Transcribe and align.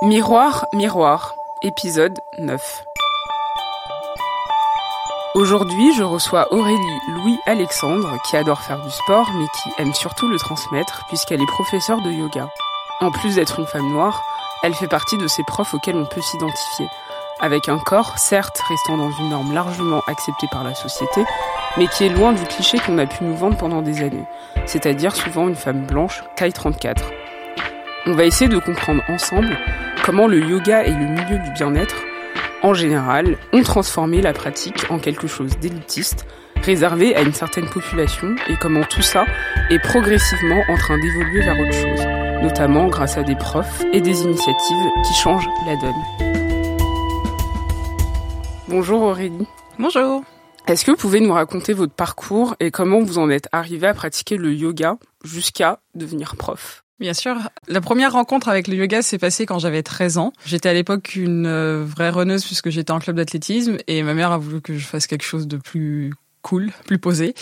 Miroir, 0.00 0.66
miroir, 0.72 1.34
épisode 1.60 2.20
9. 2.38 2.84
Aujourd'hui, 5.34 5.92
je 5.96 6.04
reçois 6.04 6.52
Aurélie 6.52 7.00
Louis-Alexandre, 7.08 8.16
qui 8.22 8.36
adore 8.36 8.60
faire 8.60 8.80
du 8.80 8.90
sport, 8.90 9.28
mais 9.34 9.46
qui 9.46 9.82
aime 9.82 9.92
surtout 9.92 10.28
le 10.28 10.38
transmettre, 10.38 11.04
puisqu'elle 11.08 11.42
est 11.42 11.46
professeure 11.46 12.00
de 12.00 12.12
yoga. 12.12 12.48
En 13.00 13.10
plus 13.10 13.34
d'être 13.34 13.58
une 13.58 13.66
femme 13.66 13.90
noire, 13.90 14.22
elle 14.62 14.74
fait 14.74 14.86
partie 14.86 15.18
de 15.18 15.26
ces 15.26 15.42
profs 15.42 15.74
auxquels 15.74 15.96
on 15.96 16.06
peut 16.06 16.22
s'identifier. 16.22 16.86
Avec 17.40 17.68
un 17.68 17.78
corps, 17.78 18.18
certes, 18.18 18.60
restant 18.68 18.98
dans 18.98 19.10
une 19.10 19.30
norme 19.30 19.52
largement 19.52 20.02
acceptée 20.06 20.46
par 20.48 20.62
la 20.62 20.76
société, 20.76 21.24
mais 21.76 21.88
qui 21.88 22.04
est 22.04 22.08
loin 22.08 22.32
du 22.32 22.44
cliché 22.44 22.78
qu'on 22.78 22.98
a 22.98 23.06
pu 23.06 23.24
nous 23.24 23.36
vendre 23.36 23.56
pendant 23.56 23.82
des 23.82 24.02
années, 24.02 24.26
c'est-à-dire 24.64 25.16
souvent 25.16 25.48
une 25.48 25.56
femme 25.56 25.86
blanche, 25.86 26.22
taille 26.36 26.52
34. 26.52 27.02
On 28.06 28.14
va 28.14 28.24
essayer 28.24 28.48
de 28.48 28.58
comprendre 28.58 29.02
ensemble 29.08 29.58
comment 30.08 30.26
le 30.26 30.40
yoga 30.40 30.86
et 30.86 30.90
le 30.90 31.04
milieu 31.04 31.38
du 31.38 31.50
bien-être, 31.50 31.96
en 32.62 32.72
général, 32.72 33.36
ont 33.52 33.62
transformé 33.62 34.22
la 34.22 34.32
pratique 34.32 34.90
en 34.90 34.98
quelque 34.98 35.26
chose 35.26 35.58
d'élitiste, 35.58 36.24
réservé 36.62 37.14
à 37.14 37.20
une 37.20 37.34
certaine 37.34 37.68
population, 37.68 38.34
et 38.48 38.56
comment 38.56 38.84
tout 38.84 39.02
ça 39.02 39.26
est 39.68 39.78
progressivement 39.78 40.62
en 40.70 40.78
train 40.78 40.98
d'évoluer 40.98 41.42
vers 41.42 41.60
autre 41.60 41.74
chose, 41.74 42.06
notamment 42.42 42.86
grâce 42.86 43.18
à 43.18 43.22
des 43.22 43.36
profs 43.36 43.84
et 43.92 44.00
des 44.00 44.22
initiatives 44.22 44.86
qui 45.06 45.12
changent 45.12 45.48
la 45.66 45.76
donne. 45.76 46.32
Bonjour 48.66 49.02
Aurélie. 49.02 49.46
Bonjour. 49.78 50.22
Est-ce 50.68 50.86
que 50.86 50.92
vous 50.92 50.96
pouvez 50.96 51.20
nous 51.20 51.34
raconter 51.34 51.74
votre 51.74 51.92
parcours 51.92 52.56
et 52.60 52.70
comment 52.70 53.02
vous 53.02 53.18
en 53.18 53.28
êtes 53.28 53.50
arrivé 53.52 53.86
à 53.86 53.92
pratiquer 53.92 54.38
le 54.38 54.54
yoga 54.54 54.96
jusqu'à 55.22 55.80
devenir 55.94 56.34
prof? 56.36 56.82
Bien 57.00 57.14
sûr. 57.14 57.36
La 57.68 57.80
première 57.80 58.12
rencontre 58.12 58.48
avec 58.48 58.66
le 58.66 58.74
yoga 58.74 59.02
s'est 59.02 59.18
passée 59.18 59.46
quand 59.46 59.60
j'avais 59.60 59.84
13 59.84 60.18
ans. 60.18 60.32
J'étais 60.44 60.68
à 60.68 60.74
l'époque 60.74 61.14
une 61.14 61.46
euh, 61.46 61.84
vraie 61.84 62.10
runneuse 62.10 62.44
puisque 62.44 62.70
j'étais 62.70 62.90
en 62.90 62.98
club 62.98 63.16
d'athlétisme 63.16 63.76
et 63.86 64.02
ma 64.02 64.14
mère 64.14 64.32
a 64.32 64.38
voulu 64.38 64.60
que 64.60 64.76
je 64.76 64.84
fasse 64.84 65.06
quelque 65.06 65.24
chose 65.24 65.46
de 65.46 65.58
plus 65.58 66.12
cool, 66.42 66.70
plus 66.86 66.98
posé. 66.98 67.34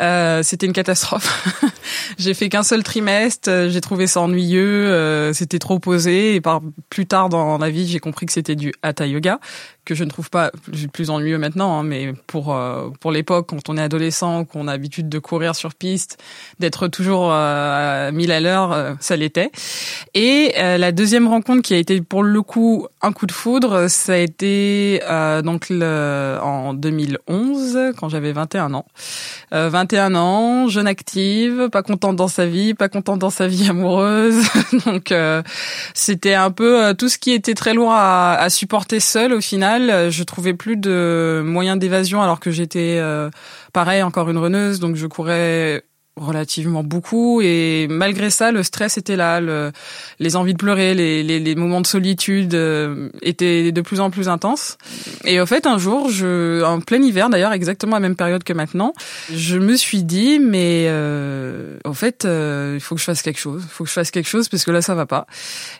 Euh, 0.00 0.42
c'était 0.42 0.66
une 0.66 0.72
catastrophe. 0.72 1.62
j'ai 2.18 2.34
fait 2.34 2.48
qu'un 2.48 2.62
seul 2.62 2.82
trimestre, 2.82 3.68
j'ai 3.68 3.80
trouvé 3.80 4.06
ça 4.06 4.20
ennuyeux, 4.20 4.88
euh, 4.88 5.32
c'était 5.32 5.58
trop 5.58 5.78
posé 5.78 6.34
et 6.34 6.40
par 6.40 6.60
plus 6.90 7.06
tard 7.06 7.28
dans 7.28 7.58
la 7.58 7.70
vie, 7.70 7.86
j'ai 7.86 7.98
compris 8.00 8.26
que 8.26 8.32
c'était 8.32 8.56
du 8.56 8.72
hatha 8.82 9.06
yoga 9.06 9.40
que 9.86 9.94
je 9.94 10.04
ne 10.04 10.10
trouve 10.10 10.28
pas 10.28 10.50
plus 10.92 11.10
ennuyeux 11.10 11.38
maintenant, 11.38 11.78
hein, 11.78 11.82
mais 11.84 12.12
pour 12.26 12.52
euh, 12.52 12.90
pour 13.00 13.12
l'époque, 13.12 13.46
quand 13.48 13.68
on 13.68 13.76
est 13.78 13.82
adolescent, 13.82 14.44
qu'on 14.44 14.66
a 14.66 14.72
l'habitude 14.72 15.08
de 15.08 15.18
courir 15.20 15.54
sur 15.54 15.74
piste, 15.74 16.18
d'être 16.58 16.88
toujours 16.88 17.30
euh, 17.32 18.08
à 18.08 18.10
1000 18.10 18.32
à 18.32 18.40
l'heure, 18.40 18.72
euh, 18.72 18.94
ça 19.00 19.16
l'était. 19.16 19.50
Et 20.14 20.54
la 20.56 20.90
deuxième 20.90 21.28
rencontre 21.28 21.62
qui 21.62 21.72
a 21.72 21.76
été 21.76 22.00
pour 22.00 22.24
le 22.24 22.42
coup 22.42 22.88
un 23.00 23.12
coup 23.12 23.26
de 23.26 23.32
foudre, 23.32 23.88
ça 23.88 24.14
a 24.14 24.16
été 24.16 25.00
donc 25.44 25.68
le, 25.70 26.38
en 26.42 26.74
2011, 26.74 27.92
quand 27.96 28.08
j'avais 28.08 28.32
21 28.32 28.74
ans. 28.74 28.86
21 29.52 30.14
ans, 30.16 30.68
jeune 30.68 30.88
active, 30.88 31.68
pas 31.70 31.82
contente 31.82 32.16
dans 32.16 32.26
sa 32.26 32.46
vie, 32.46 32.74
pas 32.74 32.88
contente 32.88 33.20
dans 33.20 33.30
sa 33.30 33.46
vie 33.46 33.68
amoureuse. 33.68 34.42
donc 34.86 35.14
c'était 35.94 36.34
un 36.34 36.50
peu 36.50 36.94
tout 36.94 37.08
ce 37.08 37.18
qui 37.18 37.30
était 37.30 37.54
très 37.54 37.74
lourd 37.74 37.92
à, 37.92 38.34
à 38.34 38.50
supporter 38.50 38.98
seul 38.98 39.32
au 39.32 39.40
final 39.40 39.75
je 39.80 40.22
trouvais 40.22 40.54
plus 40.54 40.76
de 40.76 41.42
moyens 41.44 41.78
d'évasion 41.78 42.22
alors 42.22 42.40
que 42.40 42.50
j'étais 42.50 42.98
euh, 43.00 43.30
pareil 43.72 44.02
encore 44.02 44.30
une 44.30 44.38
reneuse, 44.38 44.80
donc 44.80 44.96
je 44.96 45.06
courais 45.06 45.84
relativement 46.18 46.82
beaucoup. 46.82 47.40
Et 47.42 47.86
malgré 47.90 48.30
ça 48.30 48.50
le 48.50 48.62
stress 48.62 48.96
était 48.96 49.16
là 49.16 49.40
le, 49.40 49.72
les 50.18 50.36
envies 50.36 50.54
de 50.54 50.58
pleurer 50.58 50.94
les, 50.94 51.22
les, 51.22 51.38
les 51.38 51.54
moments 51.54 51.82
de 51.82 51.86
solitude 51.86 52.54
euh, 52.54 53.10
étaient 53.20 53.70
de 53.70 53.80
plus 53.82 54.00
en 54.00 54.10
plus 54.10 54.28
intenses. 54.28 54.78
Et 55.24 55.40
au 55.40 55.46
fait 55.46 55.66
un 55.66 55.78
jour 55.78 56.08
je 56.08 56.62
en 56.64 56.80
plein 56.80 57.02
hiver 57.02 57.28
d'ailleurs 57.28 57.52
exactement 57.52 57.96
à 57.96 58.00
la 58.00 58.08
même 58.08 58.16
période 58.16 58.44
que 58.44 58.54
maintenant 58.54 58.94
je 59.30 59.58
me 59.58 59.76
suis 59.76 60.04
dit 60.04 60.38
mais 60.38 60.86
euh, 60.88 61.78
au 61.84 61.92
fait 61.92 62.24
euh, 62.24 62.72
il 62.76 62.80
faut 62.80 62.94
que 62.94 63.00
je 63.00 63.06
fasse 63.06 63.20
quelque 63.20 63.40
chose. 63.40 63.62
Il 63.64 63.70
faut 63.70 63.84
que 63.84 63.90
je 63.90 63.94
fasse 63.94 64.10
quelque 64.10 64.28
chose 64.28 64.48
parce 64.48 64.64
que 64.64 64.70
là 64.70 64.80
ça 64.80 64.94
va 64.94 65.04
pas. 65.04 65.26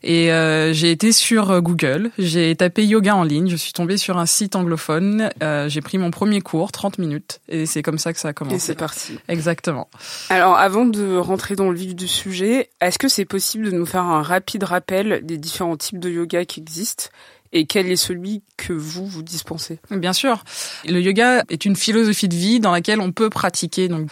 Et 0.02 0.30
euh, 0.32 0.74
j'ai 0.74 0.90
été 0.90 1.12
sur 1.12 1.62
Google. 1.62 2.10
J'ai 2.18 2.54
tapé 2.56 2.84
yoga 2.84 3.16
en 3.16 3.22
ligne. 3.22 3.48
Je 3.48 3.56
suis 3.56 3.72
tombée 3.72 3.96
sur 3.96 4.18
un 4.18 4.26
site 4.26 4.54
anglophone. 4.54 5.30
J'ai 5.68 5.80
pris 5.80 5.96
mon 5.96 6.10
premier 6.10 6.42
cours 6.42 6.72
30 6.72 6.98
minutes. 6.98 7.40
Et 7.48 7.64
c'est 7.64 7.82
comme 7.82 7.98
ça 7.98 8.12
que 8.12 8.20
ça 8.20 8.28
a 8.28 8.32
commencé. 8.34 8.56
Et 8.56 8.58
c'est 8.58 8.74
parti. 8.74 9.18
Exactement 9.28 9.88
alors, 10.28 10.56
avant 10.56 10.86
de 10.86 11.16
rentrer 11.16 11.54
dans 11.54 11.70
le 11.70 11.76
vif 11.76 11.94
du 11.94 12.08
sujet, 12.08 12.70
est-ce 12.80 12.98
que 12.98 13.06
c'est 13.06 13.24
possible 13.24 13.66
de 13.66 13.70
nous 13.70 13.86
faire 13.86 14.02
un 14.02 14.22
rapide 14.22 14.64
rappel 14.64 15.24
des 15.24 15.38
différents 15.38 15.76
types 15.76 16.00
de 16.00 16.10
yoga 16.10 16.44
qui 16.44 16.60
existent? 16.60 17.10
Et 17.52 17.66
quel 17.66 17.90
est 17.90 17.96
celui 17.96 18.42
que 18.56 18.72
vous 18.72 19.06
vous 19.06 19.22
dispensez? 19.22 19.78
Bien 19.90 20.12
sûr, 20.12 20.44
le 20.86 21.00
yoga 21.00 21.44
est 21.48 21.64
une 21.64 21.76
philosophie 21.76 22.28
de 22.28 22.34
vie 22.34 22.60
dans 22.60 22.72
laquelle 22.72 23.00
on 23.00 23.12
peut 23.12 23.30
pratiquer 23.30 23.88
donc 23.88 24.08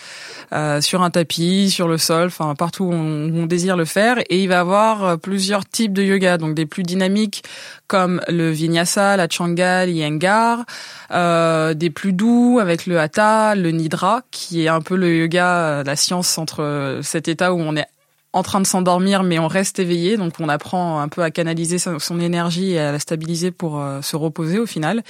euh, 0.53 0.81
sur 0.81 1.03
un 1.03 1.11
tapis, 1.11 1.71
sur 1.71 1.89
le 1.89 1.99
sol, 1.99 2.27
enfin 2.27 2.55
partout 2.55 2.85
où 2.85 2.93
on, 2.93 3.47
désire 3.47 3.77
le 3.77 3.85
faire. 3.85 4.19
Et 4.31 4.43
il 4.43 4.49
va 4.49 4.61
avoir 4.61 5.05
euh, 5.05 5.17
plusieurs 5.17 5.67
types 5.67 5.93
de 5.93 6.03
yoga 6.03 6.39
donc 6.39 6.55
des 6.55 6.67
plus 6.67 6.83
dynamiques 6.83 7.43
comme 7.87 8.21
le 8.29 8.51
vinyasa, 8.51 9.17
la 9.17 9.29
changa, 9.29 9.87
l'iyengar, 9.87 10.65
euh, 11.11 11.75
des 11.75 11.91
plus 11.91 12.13
doux 12.13 12.59
avec 12.61 12.87
le 12.87 12.99
hatha, 12.99 13.55
le 13.55 13.71
nidra 13.71 14.23
qui 14.31 14.65
est 14.65 14.69
un 14.69 14.81
peu 14.81 14.97
le 14.97 15.17
yoga, 15.17 15.57
euh, 15.59 15.85
la 15.85 15.97
science 15.97 16.39
entre 16.39 17.01
cet 17.03 17.29
état 17.29 17.53
où 17.53 17.61
on 17.61 17.77
est 17.77 17.87
en 18.35 18.43
train 18.43 18.61
de 18.61 18.67
s'endormir, 18.67 19.23
mais 19.23 19.39
on 19.39 19.47
reste 19.47 19.79
éveillé, 19.79 20.17
donc 20.17 20.35
on 20.41 20.49
apprend 20.49 21.01
un 21.01 21.07
peu 21.07 21.23
à 21.23 21.31
canaliser 21.31 21.79
son 21.79 22.21
énergie 22.21 22.73
et 22.73 22.81
à 22.81 22.91
la 22.91 22.99
stabiliser 22.99 23.53
pour 23.53 23.81
euh, 23.81 24.03
se 24.03 24.17
reposer 24.17 24.59
au 24.59 24.67
final. 24.67 25.05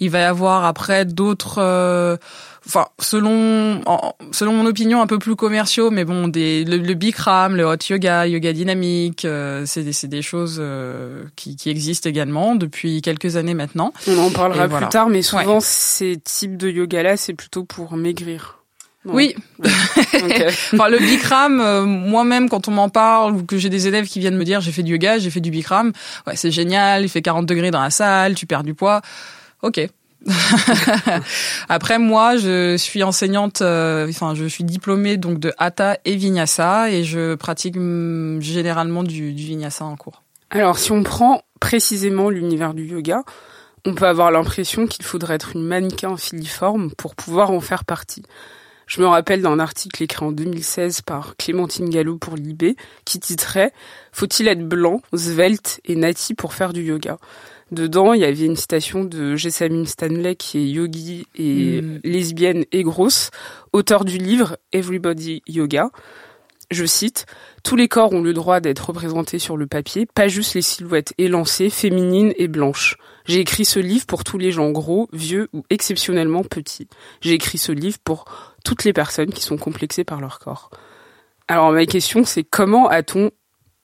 Il 0.00 0.10
va 0.10 0.20
y 0.20 0.24
avoir 0.24 0.66
après 0.66 1.06
d'autres, 1.06 1.62
euh, 1.62 2.18
enfin 2.66 2.88
selon 3.00 3.80
selon 4.32 4.52
mon 4.52 4.66
opinion 4.66 5.00
un 5.00 5.06
peu 5.06 5.18
plus 5.18 5.34
commerciaux, 5.34 5.90
mais 5.90 6.04
bon 6.04 6.28
des 6.28 6.64
le, 6.64 6.76
le 6.76 6.94
Bikram, 6.94 7.56
le 7.56 7.64
hot 7.64 7.76
yoga, 7.88 8.26
yoga 8.26 8.52
dynamique, 8.52 9.24
euh, 9.24 9.62
c'est 9.64 9.90
c'est 9.92 10.08
des 10.08 10.22
choses 10.22 10.62
qui, 11.36 11.56
qui 11.56 11.70
existent 11.70 12.08
également 12.10 12.54
depuis 12.54 13.00
quelques 13.00 13.36
années 13.36 13.54
maintenant. 13.54 13.94
On 14.06 14.18
en 14.18 14.30
parlera 14.30 14.68
plus 14.68 14.88
tard, 14.90 15.08
mais 15.08 15.22
souvent 15.22 15.54
ouais. 15.54 15.60
ces 15.62 16.18
types 16.22 16.58
de 16.58 16.68
yoga 16.68 17.02
là, 17.02 17.16
c'est 17.16 17.34
plutôt 17.34 17.64
pour 17.64 17.96
maigrir. 17.96 18.57
Oui. 19.04 19.34
enfin, 19.64 20.88
le 20.88 20.98
Bikram, 20.98 21.60
euh, 21.60 21.84
moi-même, 21.84 22.48
quand 22.48 22.68
on 22.68 22.72
m'en 22.72 22.88
parle 22.88 23.36
ou 23.36 23.44
que 23.44 23.56
j'ai 23.56 23.68
des 23.68 23.86
élèves 23.86 24.06
qui 24.06 24.18
viennent 24.18 24.36
me 24.36 24.44
dire 24.44 24.60
j'ai 24.60 24.72
fait 24.72 24.82
du 24.82 24.92
yoga, 24.92 25.18
j'ai 25.18 25.30
fait 25.30 25.40
du 25.40 25.50
Bikram, 25.50 25.92
ouais, 26.26 26.36
c'est 26.36 26.50
génial, 26.50 27.04
il 27.04 27.08
fait 27.08 27.22
40 27.22 27.46
degrés 27.46 27.70
dans 27.70 27.82
la 27.82 27.90
salle, 27.90 28.34
tu 28.34 28.46
perds 28.46 28.64
du 28.64 28.74
poids. 28.74 29.00
Ok. 29.62 29.80
Après, 31.68 31.98
moi, 31.98 32.36
je 32.36 32.76
suis 32.76 33.02
enseignante, 33.02 33.62
euh, 33.62 34.08
enfin, 34.08 34.34
je 34.34 34.44
suis 34.44 34.64
diplômée 34.64 35.16
donc 35.16 35.38
de 35.38 35.52
Hatha 35.58 35.98
et 36.04 36.16
Vinyasa 36.16 36.90
et 36.90 37.04
je 37.04 37.34
pratique 37.36 37.76
mm, 37.76 38.40
généralement 38.40 39.04
du, 39.04 39.32
du 39.32 39.44
Vinyasa 39.44 39.84
en 39.84 39.96
cours. 39.96 40.22
Alors, 40.50 40.78
si 40.78 40.92
on 40.92 41.02
prend 41.02 41.42
précisément 41.60 42.30
l'univers 42.30 42.74
du 42.74 42.84
yoga, 42.84 43.22
on 43.84 43.94
peut 43.94 44.06
avoir 44.06 44.30
l'impression 44.30 44.86
qu'il 44.86 45.04
faudrait 45.04 45.34
être 45.34 45.52
une 45.54 45.64
mannequin 45.64 46.16
filiforme 46.16 46.90
pour 46.92 47.14
pouvoir 47.14 47.50
en 47.50 47.60
faire 47.60 47.84
partie. 47.84 48.22
Je 48.88 49.02
me 49.02 49.06
rappelle 49.06 49.42
d'un 49.42 49.58
article 49.58 50.02
écrit 50.02 50.24
en 50.24 50.32
2016 50.32 51.02
par 51.02 51.36
Clémentine 51.36 51.90
Gallo 51.90 52.16
pour 52.16 52.36
Libé 52.36 52.74
qui 53.04 53.20
titrait 53.20 53.70
Faut-il 54.12 54.48
être 54.48 54.66
blanc, 54.66 55.02
svelte 55.14 55.82
et 55.84 55.94
nati 55.94 56.32
pour 56.32 56.54
faire 56.54 56.72
du 56.72 56.82
yoga? 56.82 57.18
Dedans, 57.70 58.14
il 58.14 58.22
y 58.22 58.24
avait 58.24 58.46
une 58.46 58.56
citation 58.56 59.04
de 59.04 59.36
Jessamine 59.36 59.84
Stanley 59.84 60.36
qui 60.36 60.58
est 60.58 60.68
yogi 60.70 61.26
et 61.34 61.82
mmh. 61.82 62.00
lesbienne 62.02 62.64
et 62.72 62.82
grosse, 62.82 63.30
auteur 63.74 64.06
du 64.06 64.16
livre 64.16 64.56
Everybody 64.72 65.42
Yoga. 65.46 65.90
Je 66.70 66.84
cite 66.84 67.26
Tous 67.64 67.76
les 67.76 67.88
corps 67.88 68.12
ont 68.12 68.22
le 68.22 68.32
droit 68.32 68.60
d'être 68.60 68.86
représentés 68.86 69.38
sur 69.38 69.56
le 69.58 69.66
papier, 69.66 70.06
pas 70.06 70.28
juste 70.28 70.54
les 70.54 70.62
silhouettes 70.62 71.12
élancées, 71.18 71.68
féminines 71.68 72.32
et 72.36 72.48
blanches. 72.48 72.96
J'ai 73.26 73.40
écrit 73.40 73.64
ce 73.64 73.78
livre 73.78 74.06
pour 74.06 74.24
tous 74.24 74.38
les 74.38 74.52
gens 74.52 74.70
gros, 74.70 75.08
vieux 75.12 75.48
ou 75.52 75.62
exceptionnellement 75.68 76.42
petits. 76.42 76.88
J'ai 77.20 77.32
écrit 77.32 77.58
ce 77.58 77.72
livre 77.72 77.98
pour 78.04 78.24
toutes 78.68 78.84
les 78.84 78.92
personnes 78.92 79.32
qui 79.32 79.42
sont 79.42 79.56
complexées 79.56 80.04
par 80.04 80.20
leur 80.20 80.40
corps. 80.40 80.68
Alors 81.48 81.72
ma 81.72 81.86
question 81.86 82.22
c'est 82.26 82.44
comment 82.44 82.86
a-t-on 82.86 83.30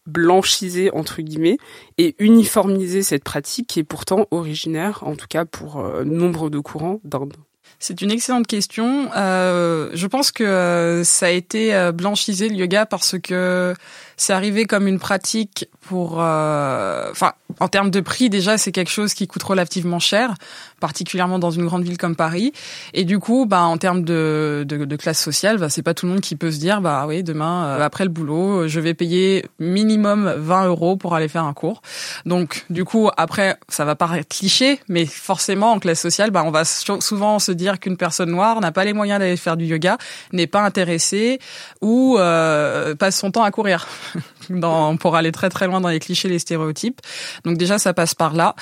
blanchiser 0.05 0.91
entre 0.93 1.23
guillemets 1.23 1.57
et 1.97 2.15
uniformiser 2.19 3.03
cette 3.03 3.25
pratique 3.25 3.67
qui 3.67 3.81
est 3.81 3.85
pourtant 3.85 4.27
originaire, 4.31 5.03
en 5.05 5.17
tout 5.17 5.27
cas 5.27 5.47
pour 5.47 5.81
euh, 5.81 6.05
nombre 6.05 6.51
de 6.51 6.59
courants 6.59 7.01
d'Inde? 7.03 7.33
C'est 7.79 8.03
une 8.03 8.11
excellente 8.11 8.47
question. 8.47 9.09
Euh, 9.17 9.89
je 9.95 10.07
pense 10.07 10.31
que 10.31 10.45
euh, 10.45 11.03
ça 11.03 11.27
a 11.27 11.31
été 11.31 11.91
blanchisé 11.95 12.51
le 12.51 12.57
yoga 12.57 12.85
parce 12.85 13.19
que 13.19 13.75
c'est 14.17 14.33
arrivé 14.33 14.65
comme 14.65 14.87
une 14.87 14.99
pratique 14.99 15.69
pour, 15.81 16.17
euh, 16.19 17.11
enfin, 17.11 17.33
en 17.61 17.69
termes 17.69 17.91
de 17.91 18.01
prix 18.01 18.31
déjà, 18.31 18.57
c'est 18.59 18.73
quelque 18.73 18.91
chose 18.91 19.15
qui 19.15 19.27
coûte 19.27 19.43
relativement 19.43 19.99
cher, 19.99 20.35
particulièrement 20.81 21.39
dans 21.39 21.51
une 21.51 21.67
grande 21.67 21.85
ville 21.85 21.99
comme 21.99 22.17
Paris. 22.17 22.53
Et 22.95 23.05
du 23.05 23.19
coup, 23.19 23.47
bah, 23.47 23.63
en 23.63 23.77
termes 23.77 24.03
de, 24.03 24.65
de, 24.67 24.85
de 24.85 24.97
classe 24.97 25.21
sociale, 25.21 25.59
bah, 25.59 25.69
c'est 25.69 25.83
pas 25.83 25.95
tout 25.95 26.07
le 26.07 26.13
monde 26.13 26.21
qui 26.21 26.37
peut 26.37 26.51
se 26.51 26.59
dire, 26.59 26.81
bah 26.81 27.05
oui, 27.07 27.23
demain 27.23 27.67
euh, 27.67 27.83
après 27.83 28.05
le 28.05 28.11
boulot, 28.11 28.67
je 28.67 28.81
vais 28.81 28.95
payer 28.95 29.47
minimum 29.59 30.35
20 30.37 30.67
euros 30.67 30.97
pour 30.97 31.15
aller 31.15 31.29
faire 31.29 31.45
un 31.45 31.53
cours. 31.53 31.83
Donc, 32.25 32.65
du 32.71 32.85
coup, 32.85 33.11
après, 33.17 33.59
ça 33.69 33.85
va 33.85 33.95
paraître 33.95 34.29
cliché, 34.29 34.81
mais 34.89 35.07
forcément, 35.07 35.73
en 35.73 35.79
classe 35.79 36.01
sociale, 36.01 36.31
bah, 36.31 36.43
on 36.45 36.51
va 36.51 36.65
souvent 36.65 37.39
se 37.39 37.53
dire 37.53 37.79
qu'une 37.79 37.97
personne 37.97 38.31
noire 38.31 38.61
n'a 38.61 38.73
pas 38.73 38.85
les 38.85 38.93
moyens 38.93 39.21
d'aller 39.21 39.37
faire 39.37 39.57
du 39.57 39.67
yoga, 39.67 39.99
n'est 40.33 40.47
pas 40.47 40.63
intéressée 40.63 41.39
ou 41.81 42.17
euh, 42.19 42.95
passe 42.95 43.19
son 43.19 43.31
temps 43.31 43.43
à 43.43 43.51
courir. 43.51 43.87
pour 45.01 45.17
aller 45.17 45.33
très 45.33 45.51
très 45.51 45.67
loin 45.67 45.81
dans 45.81 45.89
les 45.89 46.01
clichés, 46.01 46.29
les 46.29 46.39
stéréotypes. 46.39 47.01
Donc 47.45 47.59
déjà, 47.59 47.79
ça 47.79 47.95
passe 47.95 48.15
par 48.15 48.35
là. 48.35 48.55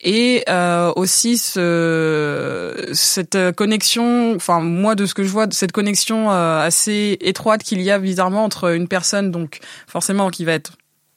Et 0.00 0.44
euh, 0.48 0.92
aussi 0.96 1.38
ce, 1.38 2.90
cette 2.92 3.38
connexion, 3.56 4.34
enfin 4.34 4.60
moi 4.60 4.94
de 4.94 5.06
ce 5.06 5.14
que 5.14 5.24
je 5.24 5.28
vois, 5.28 5.46
cette 5.50 5.72
connexion 5.72 6.30
euh, 6.30 6.60
assez 6.60 7.18
étroite 7.20 7.62
qu'il 7.62 7.80
y 7.80 7.90
a 7.90 7.98
bizarrement 7.98 8.44
entre 8.44 8.74
une 8.74 8.88
personne, 8.88 9.30
donc 9.30 9.60
forcément 9.86 10.30
qui 10.30 10.44
va 10.44 10.52
être 10.52 10.72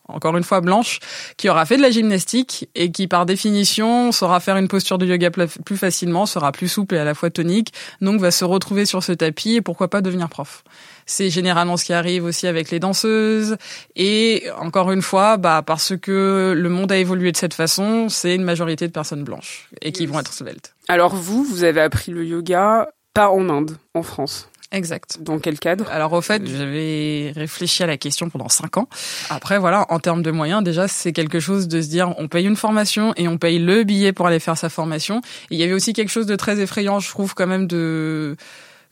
encore 0.07 0.35
une 0.37 0.43
fois 0.43 0.61
blanche, 0.61 0.99
qui 1.37 1.49
aura 1.49 1.65
fait 1.65 1.77
de 1.77 1.81
la 1.81 1.89
gymnastique 1.89 2.69
et 2.75 2.91
qui 2.91 3.07
par 3.07 3.25
définition 3.25 4.11
saura 4.11 4.39
faire 4.39 4.57
une 4.57 4.67
posture 4.67 4.97
de 4.97 5.05
yoga 5.05 5.29
plus 5.31 5.77
facilement, 5.77 6.25
sera 6.25 6.51
plus 6.51 6.67
souple 6.67 6.95
et 6.95 6.99
à 6.99 7.05
la 7.05 7.15
fois 7.15 7.29
tonique, 7.29 7.73
donc 8.01 8.19
va 8.19 8.31
se 8.31 8.45
retrouver 8.45 8.85
sur 8.85 9.03
ce 9.03 9.11
tapis 9.11 9.55
et 9.55 9.61
pourquoi 9.61 9.89
pas 9.89 10.01
devenir 10.01 10.29
prof. 10.29 10.63
C'est 11.05 11.29
généralement 11.29 11.77
ce 11.77 11.85
qui 11.85 11.93
arrive 11.93 12.23
aussi 12.25 12.47
avec 12.47 12.71
les 12.71 12.79
danseuses. 12.79 13.57
Et 13.95 14.45
encore 14.57 14.91
une 14.91 15.01
fois, 15.01 15.37
bah, 15.37 15.63
parce 15.65 15.95
que 15.97 16.53
le 16.55 16.69
monde 16.69 16.91
a 16.91 16.97
évolué 16.97 17.31
de 17.31 17.37
cette 17.37 17.53
façon, 17.53 18.09
c'est 18.09 18.35
une 18.35 18.43
majorité 18.43 18.87
de 18.87 18.91
personnes 18.91 19.23
blanches 19.23 19.69
et 19.81 19.91
qui 19.91 20.05
vont 20.05 20.19
être 20.19 20.33
sveltes. 20.33 20.75
Alors 20.87 21.15
vous, 21.15 21.43
vous 21.43 21.63
avez 21.63 21.81
appris 21.81 22.11
le 22.11 22.25
yoga 22.25 22.87
pas 23.13 23.29
en 23.29 23.49
Inde, 23.49 23.77
en 23.93 24.01
France. 24.01 24.49
Exact. 24.73 25.19
Dans 25.21 25.37
quel 25.37 25.59
cadre? 25.59 25.87
Alors 25.91 26.13
au 26.13 26.21
fait, 26.21 26.47
j'avais 26.47 27.31
réfléchi 27.35 27.83
à 27.83 27.85
la 27.85 27.97
question 27.97 28.31
pendant 28.31 28.49
cinq 28.49 28.77
ans. 28.77 28.89
Après 29.29 29.59
voilà, 29.59 29.85
en 29.89 29.99
termes 29.99 30.23
de 30.23 30.31
moyens, 30.31 30.63
déjà 30.63 30.87
c'est 30.87 31.13
quelque 31.13 31.39
chose 31.39 31.67
de 31.67 31.79
se 31.79 31.87
dire 31.87 32.15
on 32.17 32.27
paye 32.27 32.47
une 32.47 32.55
formation 32.55 33.13
et 33.15 33.27
on 33.27 33.37
paye 33.37 33.59
le 33.59 33.83
billet 33.83 34.13
pour 34.13 34.25
aller 34.25 34.39
faire 34.39 34.57
sa 34.57 34.69
formation. 34.69 35.21
Et 35.51 35.55
il 35.55 35.59
y 35.59 35.63
avait 35.63 35.73
aussi 35.73 35.93
quelque 35.93 36.09
chose 36.09 36.25
de 36.25 36.35
très 36.35 36.59
effrayant, 36.59 36.99
je 36.99 37.07
trouve 37.09 37.35
quand 37.35 37.45
même 37.45 37.67
de 37.67 38.35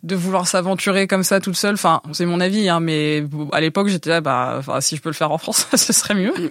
de 0.04 0.16
vouloir 0.16 0.48
s'aventurer 0.48 1.06
comme 1.08 1.24
ça 1.24 1.40
toute 1.40 1.56
seule. 1.56 1.76
Enfin, 1.76 2.02
c'est 2.12 2.26
mon 2.26 2.40
avis, 2.40 2.70
hein, 2.70 2.80
mais 2.80 3.24
à 3.52 3.62
l'époque 3.62 3.88
j'étais 3.88 4.10
là, 4.10 4.22
bah, 4.22 4.56
enfin, 4.58 4.82
si 4.82 4.96
je 4.96 5.02
peux 5.02 5.10
le 5.10 5.16
faire 5.16 5.32
en 5.32 5.38
France, 5.38 5.68
ce 5.76 5.94
serait 5.94 6.16
mieux. 6.16 6.34
Mm. 6.34 6.50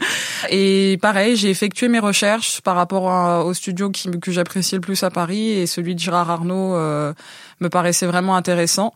Et 0.51 0.99
pareil, 1.03 1.37
j'ai 1.37 1.51
effectué 1.51 1.89
mes 1.89 1.99
recherches 1.99 2.61
par 2.61 2.77
rapport 2.77 3.45
au 3.45 3.55
studio 3.55 3.91
qui, 3.91 4.11
que 4.11 4.31
j'appréciais 4.31 4.77
le 4.77 4.83
plus 4.83 5.03
à 5.03 5.11
Paris 5.11 5.51
et 5.51 5.67
celui 5.67 5.95
de 5.95 6.01
Gérard 6.01 6.31
Arnaud 6.31 6.75
euh, 6.75 7.13
me 7.61 7.69
paraissait 7.69 8.07
vraiment 8.07 8.37
intéressant. 8.37 8.95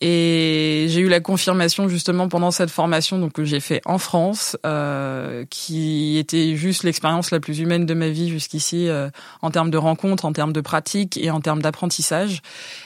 Et 0.00 0.86
j'ai 0.88 1.00
eu 1.00 1.08
la 1.08 1.20
confirmation 1.20 1.88
justement 1.88 2.28
pendant 2.28 2.50
cette 2.50 2.70
formation 2.70 3.18
donc 3.18 3.32
que 3.32 3.44
j'ai 3.44 3.60
fait 3.60 3.80
en 3.84 3.98
France, 3.98 4.56
euh, 4.66 5.44
qui 5.50 6.18
était 6.18 6.56
juste 6.56 6.82
l'expérience 6.82 7.30
la 7.30 7.40
plus 7.40 7.60
humaine 7.60 7.86
de 7.86 7.94
ma 7.94 8.08
vie 8.08 8.28
jusqu'ici 8.28 8.88
euh, 8.88 9.08
en 9.42 9.50
termes 9.50 9.70
de 9.70 9.78
rencontres, 9.78 10.24
en 10.24 10.32
termes 10.32 10.52
de 10.52 10.60
pratique 10.60 11.16
et 11.16 11.30
en 11.30 11.40
termes 11.40 11.62
d'apprentissage. 11.62 12.42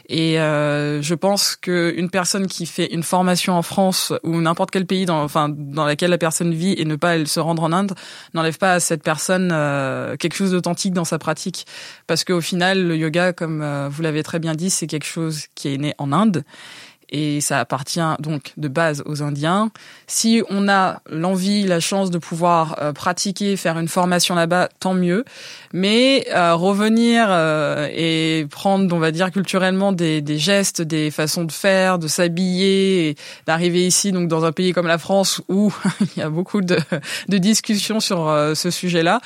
Et 0.09 0.41
euh, 0.41 1.03
je 1.03 1.15
pense 1.15 1.57
qu'une 1.57 2.11
personne 2.11 2.47
qui 2.47 2.67
fait 2.67 2.93
une 2.93 3.03
formation 3.03 3.55
en 3.55 3.63
France 3.63 4.13
ou 4.23 4.41
n'importe 4.41 4.71
quel 4.71 4.87
pays 4.87 5.07
dans, 5.07 5.23
enfin, 5.23 5.49
dans 5.49 5.85
laquelle 5.85 6.11
la 6.11 6.19
personne 6.19 6.55
vit 6.55 6.75
et 6.79 6.85
ne 6.85 6.97
pas 6.97 7.17
elle, 7.17 7.29
se 7.29 7.41
rendre 7.41 7.63
en 7.63 7.73
Inde 7.73 7.93
n'enlève 8.35 8.59
pas 8.59 8.75
à 8.75 8.81
cette 8.81 9.03
personne 9.03 9.51
euh, 9.53 10.17
quelque 10.17 10.35
chose 10.35 10.53
d'authentique 10.53 10.93
dans 10.93 11.05
sa 11.05 11.19
pratique. 11.19 11.67
Parce 12.07 12.25
qu'au 12.25 12.41
final, 12.41 12.87
le 12.87 12.97
yoga, 12.97 13.33
comme 13.33 13.63
euh, 13.63 13.89
vous 13.91 14.03
l'avez 14.03 14.23
très 14.23 14.39
bien 14.39 14.55
dit, 14.55 14.71
c'est 14.71 14.87
quelque 14.87 15.07
chose 15.07 15.47
qui 15.55 15.73
est 15.73 15.79
né 15.79 15.95
en 15.99 16.13
Inde 16.13 16.45
et 17.11 17.41
ça 17.41 17.59
appartient 17.59 18.01
donc 18.19 18.53
de 18.57 18.69
base 18.69 19.03
aux 19.07 19.23
Indiens. 19.23 19.71
Si 20.07 20.43
on 20.51 20.69
a 20.69 21.01
l'envie, 21.11 21.65
la 21.65 21.81
chance 21.81 22.11
de 22.11 22.19
pouvoir 22.19 22.77
euh, 22.81 22.93
pratiquer, 22.93 23.57
faire 23.57 23.79
une 23.79 23.89
formation 23.89 24.35
là-bas, 24.35 24.69
tant 24.81 24.95
mieux. 24.95 25.25
Mais 25.73 26.27
euh, 26.35 26.55
revenir 26.55 27.27
euh, 27.29 27.89
et 27.93 28.47
prendre, 28.51 28.95
on 28.95 28.99
va 28.99 29.11
dire 29.11 29.31
culturellement, 29.31 29.93
des, 29.93 30.21
des, 30.21 30.39
gestes, 30.39 30.83
des 30.83 31.11
façons 31.11 31.45
de 31.45 31.53
faire, 31.53 31.99
de 31.99 32.09
s'habiller, 32.09 33.17
d'arriver 33.47 33.87
ici, 33.87 34.13
donc 34.13 34.29
dans 34.29 34.45
un 34.45 34.53
pays 34.53 34.73
comme 34.73 34.87
la 34.87 34.99
France 34.99 35.41
où 35.49 35.73
il 36.01 36.21
y 36.21 36.23
a 36.23 36.31
beaucoup 36.31 36.61
de, 36.61 36.79
de 37.29 37.39
discussions 37.39 38.01
sur 38.01 38.35
ce 38.55 38.71
sujet-là. 38.71 39.21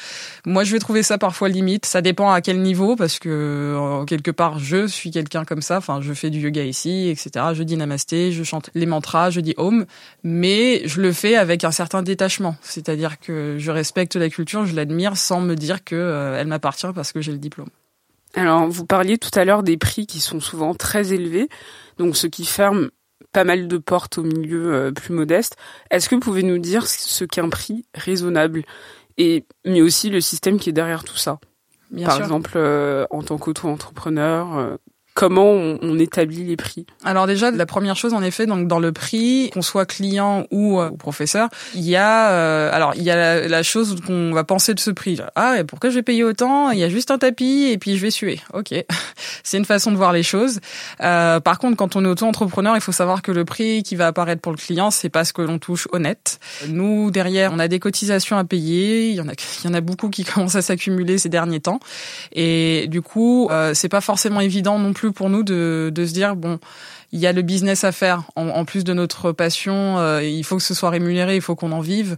Moi, 0.47 0.65
je 0.65 0.73
vais 0.73 0.79
trouver 0.79 1.03
ça 1.03 1.19
parfois 1.19 1.49
limite. 1.49 1.87
Ça 1.87 2.01
dépend 2.01 2.31
à 2.31 2.41
quel 2.41 2.61
niveau, 2.61 2.97
parce 2.97 3.19
que 3.19 4.05
quelque 4.07 4.31
part, 4.31 4.59
je 4.59 4.87
suis 4.87 5.11
quelqu'un 5.11 5.45
comme 5.45 5.63
ça. 5.63 5.79
Enfin, 5.79 6.01
je 6.01 6.13
fais 6.13 6.31
du 6.31 6.41
yoga 6.41 6.63
ici, 6.63 7.09
etc. 7.09 7.53
namasté, 7.77 8.33
je 8.33 8.43
chante 8.43 8.71
les 8.75 8.87
mantras, 8.87 9.31
je 9.31 9.41
dis 9.41 9.55
om, 9.57 9.87
mais 10.23 10.87
je 10.87 11.01
le 11.01 11.13
fais 11.13 11.37
avec 11.37 11.65
un 11.65 11.71
certain 11.71 12.03
détachement. 12.03 12.57
C'est-à-dire 12.63 13.19
que 13.21 13.57
je 13.59 13.71
respecte 13.71 14.17
la 14.17 14.29
culture, 14.29 14.67
je 14.67 14.75
l'admire 14.75 15.17
sans 15.17 15.41
me 15.41 15.55
dire 15.55 15.85
que 15.85 15.97
euh, 15.97 16.39
elle 16.39 16.47
m'appartient 16.47 16.93
parce 16.95 17.13
que 17.13 17.21
j'ai 17.21 17.33
le 17.33 17.39
diplôme. 17.39 17.69
Alors, 18.35 18.67
vous 18.69 18.87
parliez 18.87 19.19
tout 19.19 19.37
à 19.39 19.45
l'heure 19.45 19.63
des 19.63 19.77
prix 19.77 20.07
qui 20.07 20.21
sont 20.21 20.41
souvent 20.41 20.75
très 20.75 21.13
élevés, 21.13 21.49
donc 21.99 22.17
ce 22.17 22.27
qui 22.27 22.47
ferme 22.47 22.91
pas 23.33 23.45
mal 23.45 23.69
de 23.69 23.79
portes 23.79 24.19
au 24.19 24.23
milieu 24.23 24.75
euh, 24.75 24.91
plus 24.93 25.15
modeste. 25.15 25.57
Est-ce 25.91 26.09
que 26.09 26.15
vous 26.15 26.21
pouvez 26.21 26.43
nous 26.43 26.59
dire 26.59 26.87
ce 26.87 27.25
qu'est 27.25 27.41
un 27.41 27.49
prix 27.49 27.85
raisonnable 27.95 28.65
et 29.19 29.45
mais 29.65 29.83
aussi 29.83 30.11
le 30.11 30.21
système 30.21 30.59
qui 30.59 30.71
est 30.71 30.75
derrière 30.75 31.05
tout 31.05 31.17
ça? 31.17 31.39
Par 32.05 32.19
exemple, 32.19 32.53
euh, 32.57 33.07
en 33.11 33.23
tant 33.23 33.37
qu'auto-entrepreneur, 33.37 34.79
comment 35.15 35.51
on, 35.51 35.99
établit 35.99 36.45
les 36.45 36.57
prix 36.57 36.87
Alors 37.05 37.27
déjà, 37.27 37.51
la 37.51 37.67
première 37.67 37.97
chose, 37.97 38.15
en 38.15 38.23
effet, 38.23 38.47
donc 38.47 38.67
dans 38.67 38.79
le 38.79 38.93
prix, 38.93 39.51
qu'on 39.53 39.63
soit 39.63 39.85
client 39.85 40.47
ou, 40.51 40.81
euh, 40.81 40.91
professeur, 40.91 41.49
il 41.75 41.83
y 41.83 41.97
a 41.97 42.31
euh, 42.31 42.71
alors 42.73 42.95
il 42.97 43.03
y 43.03 43.11
a 43.11 43.47
la, 43.47 43.63
chose 43.63 43.97
qu'on 44.07 44.33
va 44.33 44.45
penser 44.45 44.75
de 44.75 44.81
ce 44.81 44.91
prix. 44.91 45.19
Ah, 45.37 45.61
et 45.61 45.65
pourquoi 45.65 45.91
je 45.91 45.97
vais 45.97 46.03
payer 46.03 46.25
autant? 46.25 46.71
Il 46.71 46.79
y 46.79 46.85
a 46.85 46.89
juste 46.89 47.11
un 47.11 47.19
tapis 47.19 47.69
et 47.71 47.79
puis 47.79 47.97
je 47.97 48.03
vais 48.03 48.11
suer. 48.11 48.41
Ok, 48.55 48.75
c'est 49.43 49.59
une 49.59 49.65
façon 49.65 49.93
de 49.93 49.97
voir 49.97 50.13
les 50.13 50.23
choses. 50.23 50.61
Euh, 51.03 51.41
par 51.41 51.59
contre, 51.59 51.77
quand 51.77 51.95
on 51.95 52.05
est 52.05 52.09
auto-entrepreneur, 52.09 52.75
il 52.75 52.81
faut 52.81 52.93
savoir 52.93 53.23
que 53.23 53.33
le 53.33 53.45
prix 53.45 53.83
qui 53.83 53.97
va 53.97 54.07
apparaître 54.07 54.41
pour 54.41 54.53
le 54.53 54.59
client, 54.59 54.91
c'est 54.91 55.11
pas 55.11 55.25
ce 55.25 55.33
que 55.33 55.43
l'on 55.43 55.59
touche 55.59 55.89
honnête. 55.93 56.41
Nous 56.69 57.11
derrière, 57.11 57.53
on 57.53 57.59
a 57.59 57.69
des 57.69 57.79
cotisations 57.79 58.39
à 58.39 58.45
payer. 58.45 59.11
Il 59.11 59.15
y 59.15 59.21
en 59.21 59.29
a, 59.29 59.33
il 59.65 59.67
y 59.67 59.71
en 59.71 59.75
a 59.75 59.81
beaucoup 59.81 60.09
qui 60.09 60.25
commencent 60.33 60.57
à 60.57 60.63
s'accumuler 60.63 61.19
ces 61.19 61.29
derniers 61.29 61.61
temps, 61.61 61.81
et 62.33 62.87
du 62.89 63.03
coup, 63.03 63.49
euh, 63.51 63.75
c'est 63.75 63.89
pas 63.89 64.01
forcément 64.01 64.41
évident 64.41 64.79
non 64.79 64.93
plus 64.93 65.02
pour 65.11 65.31
nous 65.31 65.43
de, 65.43 65.91
de 65.93 66.07
se 66.07 66.13
dire 66.13 66.37
bon 66.37 66.59
il 67.13 67.21
y 67.21 67.27
a 67.27 67.33
le 67.33 67.43
business 67.43 67.85
à 67.85 67.93
faire 67.93 68.25
en, 68.37 68.65
plus 68.65 68.85
de 68.85 68.95
notre 68.95 69.33
passion. 69.33 69.99
Euh, 69.99 70.23
il 70.23 70.45
faut 70.45 70.57
que 70.57 70.63
ce 70.63 70.73
soit 70.73 70.89
rémunéré, 70.89 71.37
il 71.37 71.43
faut 71.43 71.55
qu'on 71.55 71.73
en 71.73 71.81
vive. 71.81 72.17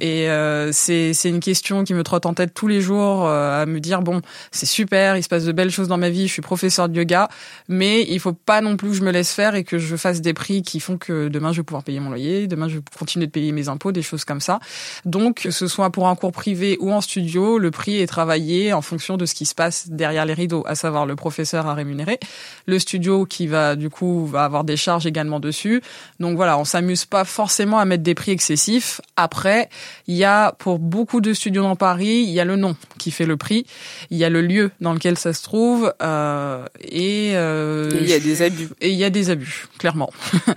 Et 0.00 0.30
euh, 0.30 0.70
c'est 0.72 1.14
c'est 1.14 1.28
une 1.28 1.40
question 1.40 1.82
qui 1.82 1.94
me 1.94 2.04
trotte 2.04 2.26
en 2.26 2.34
tête 2.34 2.54
tous 2.54 2.68
les 2.68 2.80
jours 2.80 3.26
euh, 3.26 3.62
à 3.62 3.66
me 3.66 3.80
dire 3.80 4.02
bon 4.02 4.22
c'est 4.52 4.66
super, 4.66 5.16
il 5.16 5.24
se 5.24 5.28
passe 5.28 5.44
de 5.44 5.52
belles 5.52 5.70
choses 5.70 5.88
dans 5.88 5.98
ma 5.98 6.10
vie, 6.10 6.28
je 6.28 6.32
suis 6.32 6.42
professeur 6.42 6.88
de 6.88 6.96
yoga, 6.96 7.28
mais 7.68 8.06
il 8.08 8.20
faut 8.20 8.32
pas 8.32 8.60
non 8.60 8.76
plus 8.76 8.90
que 8.90 8.94
je 8.94 9.02
me 9.02 9.10
laisse 9.10 9.32
faire 9.32 9.56
et 9.56 9.64
que 9.64 9.78
je 9.78 9.96
fasse 9.96 10.20
des 10.20 10.32
prix 10.32 10.62
qui 10.62 10.78
font 10.78 10.96
que 10.96 11.26
demain 11.26 11.50
je 11.50 11.58
vais 11.58 11.64
pouvoir 11.64 11.82
payer 11.82 11.98
mon 11.98 12.10
loyer, 12.10 12.46
demain 12.46 12.68
je 12.68 12.76
vais 12.76 12.82
continuer 12.96 13.26
de 13.26 13.32
payer 13.32 13.50
mes 13.50 13.68
impôts, 13.68 13.90
des 13.90 14.02
choses 14.02 14.24
comme 14.24 14.40
ça. 14.40 14.60
Donc 15.04 15.48
ce 15.50 15.66
soit 15.66 15.90
pour 15.90 16.06
un 16.06 16.14
cours 16.14 16.32
privé 16.32 16.76
ou 16.78 16.92
en 16.92 17.00
studio, 17.00 17.58
le 17.58 17.72
prix 17.72 18.00
est 18.00 18.06
travaillé 18.06 18.72
en 18.72 18.82
fonction 18.82 19.16
de 19.16 19.26
ce 19.26 19.34
qui 19.34 19.44
se 19.44 19.56
passe 19.56 19.88
derrière 19.88 20.24
les 20.24 20.34
rideaux, 20.34 20.62
à 20.68 20.76
savoir 20.76 21.04
le 21.04 21.16
professeur 21.16 21.66
à 21.66 21.74
rémunérer, 21.74 22.20
le 22.66 22.78
studio 22.78 23.24
qui 23.24 23.46
va 23.46 23.76
du 23.76 23.90
coup 23.90 24.26
va 24.26 24.44
avoir 24.44 24.64
des 24.64 24.76
charges 24.76 25.06
également 25.06 25.40
dessus. 25.40 25.82
Donc 26.20 26.36
voilà, 26.36 26.58
on 26.58 26.64
s'amuse 26.64 27.04
pas 27.04 27.24
forcément 27.24 27.78
à 27.78 27.84
mettre 27.84 28.02
des 28.02 28.14
prix 28.14 28.32
excessifs. 28.32 29.00
Après, 29.16 29.68
il 30.06 30.16
y 30.16 30.24
a 30.24 30.52
pour 30.52 30.78
beaucoup 30.78 31.20
de 31.20 31.32
studios 31.32 31.62
dans 31.62 31.76
Paris, 31.76 32.24
il 32.26 32.30
y 32.30 32.40
a 32.40 32.44
le 32.44 32.56
nom 32.56 32.76
qui 32.98 33.10
fait 33.10 33.26
le 33.26 33.36
prix, 33.36 33.66
il 34.10 34.18
y 34.18 34.24
a 34.24 34.30
le 34.30 34.42
lieu 34.42 34.70
dans 34.80 34.92
lequel 34.92 35.16
ça 35.16 35.32
se 35.32 35.42
trouve 35.42 35.92
euh, 36.02 36.64
et, 36.80 37.32
euh, 37.34 37.90
il 38.00 38.08
y 38.08 38.12
a 38.12 38.20
des 38.20 38.42
abus. 38.42 38.68
Et 38.80 38.90
il 38.90 38.96
y 38.96 39.04
a 39.04 39.10
des 39.10 39.30
abus, 39.30 39.66
clairement. 39.78 40.10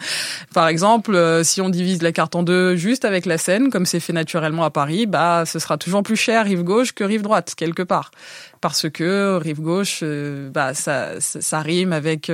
Par 0.54 0.68
exemple, 0.68 1.16
euh, 1.16 1.44
si 1.44 1.62
on 1.62 1.70
divise 1.70 2.02
la 2.02 2.12
carte 2.12 2.36
en 2.36 2.44
deux 2.44 2.76
juste 2.76 3.06
avec 3.06 3.26
la 3.26 3.38
Seine, 3.38 3.70
comme 3.70 3.86
c'est 3.86 4.00
fait 4.00 4.14
naturellement 4.14 4.64
à 4.64 4.70
Paris, 4.70 5.06
bah 5.06 5.44
ce 5.46 5.60
sera 5.60 5.78
toujours 5.78 6.04
plus 6.04 6.16
cher 6.16 6.46
rive 6.46 6.64
gauche 6.64 6.94
que 6.94 7.04
rive 7.04 7.22
droite 7.22 7.54
quelque 7.56 7.84
part 7.84 8.12
parce 8.62 8.90
que 8.90 9.38
rive 9.38 9.62
gauche, 9.62 10.00
euh, 10.04 10.50
bah 10.50 10.74
ça, 10.74 11.20
ça, 11.20 11.59
avec 11.94 12.32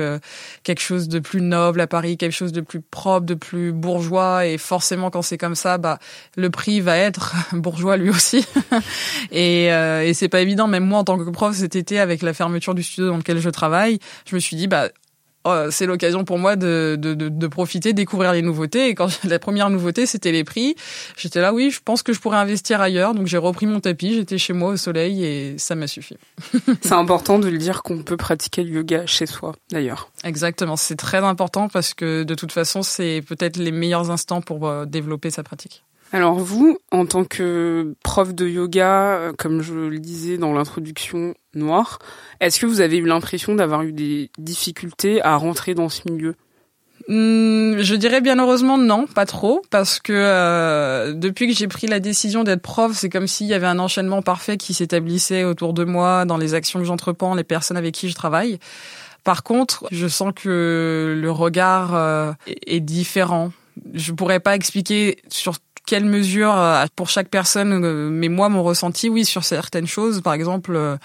quelque 0.62 0.80
chose 0.80 1.08
de 1.08 1.18
plus 1.20 1.36
plus 1.36 1.42
noble 1.42 1.82
à 1.82 1.86
Paris, 1.86 2.16
quelque 2.16 2.32
chose 2.32 2.52
de 2.52 2.62
plus 2.62 2.80
propre, 2.80 3.26
de 3.26 3.34
plus 3.34 3.70
bourgeois. 3.70 4.46
Et 4.46 4.56
forcément, 4.56 5.10
quand 5.10 5.20
c'est 5.20 5.36
comme 5.36 5.54
ça, 5.54 5.76
bah 5.76 5.98
le 6.36 6.48
prix 6.48 6.80
va 6.80 6.96
être 6.96 7.34
bourgeois 7.52 7.98
lui 7.98 8.08
aussi. 8.08 8.46
et, 9.32 9.70
euh, 9.70 10.02
et 10.02 10.14
c'est 10.14 10.28
pas 10.28 10.40
évident. 10.40 10.66
Même 10.66 10.86
moi, 10.86 11.00
en 11.00 11.04
tant 11.04 11.18
que 11.18 11.28
prof, 11.28 11.54
cet 11.54 11.76
été, 11.76 12.00
avec 12.00 12.22
la 12.22 12.32
fermeture 12.32 12.74
du 12.74 12.82
studio 12.82 13.10
dans 13.10 13.18
lequel 13.18 13.38
je 13.38 13.50
travaille, 13.50 13.98
je 14.26 14.34
me 14.34 14.40
suis 14.40 14.56
dit, 14.56 14.66
bah 14.66 14.88
Oh, 15.48 15.70
c'est 15.70 15.86
l'occasion 15.86 16.24
pour 16.24 16.38
moi 16.38 16.56
de, 16.56 16.96
de, 16.98 17.14
de, 17.14 17.28
de, 17.28 17.46
profiter, 17.46 17.92
découvrir 17.92 18.32
les 18.32 18.42
nouveautés. 18.42 18.88
Et 18.88 18.96
quand 18.96 19.06
la 19.24 19.38
première 19.38 19.70
nouveauté, 19.70 20.04
c'était 20.04 20.32
les 20.32 20.42
prix, 20.42 20.74
j'étais 21.16 21.40
là, 21.40 21.54
oui, 21.54 21.70
je 21.70 21.80
pense 21.84 22.02
que 22.02 22.12
je 22.12 22.18
pourrais 22.18 22.38
investir 22.38 22.80
ailleurs. 22.80 23.14
Donc 23.14 23.28
j'ai 23.28 23.38
repris 23.38 23.66
mon 23.66 23.78
tapis, 23.78 24.14
j'étais 24.14 24.38
chez 24.38 24.52
moi 24.52 24.70
au 24.70 24.76
soleil 24.76 25.24
et 25.24 25.56
ça 25.56 25.76
m'a 25.76 25.86
suffi. 25.86 26.16
c'est 26.82 26.92
important 26.92 27.38
de 27.38 27.48
le 27.48 27.58
dire 27.58 27.84
qu'on 27.84 28.02
peut 28.02 28.16
pratiquer 28.16 28.64
le 28.64 28.70
yoga 28.70 29.06
chez 29.06 29.26
soi, 29.26 29.52
d'ailleurs. 29.70 30.10
Exactement, 30.24 30.74
c'est 30.74 30.96
très 30.96 31.18
important 31.18 31.68
parce 31.68 31.94
que 31.94 32.24
de 32.24 32.34
toute 32.34 32.50
façon, 32.50 32.82
c'est 32.82 33.22
peut-être 33.24 33.56
les 33.56 33.70
meilleurs 33.70 34.10
instants 34.10 34.40
pour 34.40 34.66
euh, 34.66 34.84
développer 34.84 35.30
sa 35.30 35.44
pratique. 35.44 35.84
Alors 36.12 36.38
vous, 36.38 36.78
en 36.92 37.04
tant 37.06 37.24
que 37.24 37.94
prof 38.02 38.34
de 38.34 38.46
yoga, 38.48 39.16
euh, 39.16 39.32
comme 39.36 39.60
je 39.60 39.74
le 39.74 39.98
disais 39.98 40.38
dans 40.38 40.52
l'introduction 40.52 41.34
noire, 41.56 41.98
est-ce 42.40 42.60
que 42.60 42.66
vous 42.66 42.80
avez 42.80 42.98
eu 42.98 43.06
l'impression 43.06 43.54
d'avoir 43.54 43.82
eu 43.82 43.92
des 43.92 44.30
difficultés 44.38 45.22
à 45.22 45.36
rentrer 45.36 45.74
dans 45.74 45.88
ce 45.88 46.02
milieu? 46.10 46.34
Hmm, 47.08 47.78
je 47.78 47.94
dirais 47.94 48.20
bien 48.20 48.38
heureusement 48.38 48.78
non, 48.78 49.06
pas 49.06 49.26
trop, 49.26 49.62
parce 49.70 50.00
que 50.00 50.12
euh, 50.12 51.12
depuis 51.12 51.46
que 51.46 51.54
j'ai 51.54 51.68
pris 51.68 51.86
la 51.86 52.00
décision 52.00 52.42
d'être 52.42 52.62
prof, 52.62 52.92
c'est 52.94 53.08
comme 53.08 53.28
s'il 53.28 53.46
y 53.46 53.54
avait 53.54 53.66
un 53.66 53.78
enchaînement 53.78 54.22
parfait 54.22 54.56
qui 54.56 54.74
s'établissait 54.74 55.44
autour 55.44 55.72
de 55.72 55.84
moi 55.84 56.24
dans 56.24 56.36
les 56.36 56.54
actions 56.54 56.80
que 56.80 56.84
j'entreprends, 56.84 57.34
les 57.34 57.44
personnes 57.44 57.76
avec 57.76 57.94
qui 57.94 58.08
je 58.08 58.14
travaille. 58.14 58.58
Par 59.22 59.44
contre, 59.44 59.86
je 59.92 60.08
sens 60.08 60.32
que 60.34 61.16
le 61.20 61.30
regard 61.30 61.94
euh, 61.94 62.32
est 62.46 62.80
différent. 62.80 63.52
Je 63.94 64.12
pourrais 64.12 64.40
pas 64.40 64.56
expliquer 64.56 65.18
sur 65.28 65.54
quelle 65.86 66.04
mesure 66.04 66.52
euh, 66.54 66.84
pour 66.96 67.08
chaque 67.08 67.28
personne 67.28 67.84
euh, 67.84 68.10
mais 68.10 68.28
moi 68.28 68.48
mon 68.48 68.62
ressenti 68.62 69.08
oui 69.08 69.24
sur 69.24 69.44
certaines 69.44 69.86
choses 69.86 70.20
par 70.20 70.34
exemple 70.34 70.74
euh, 70.74 70.96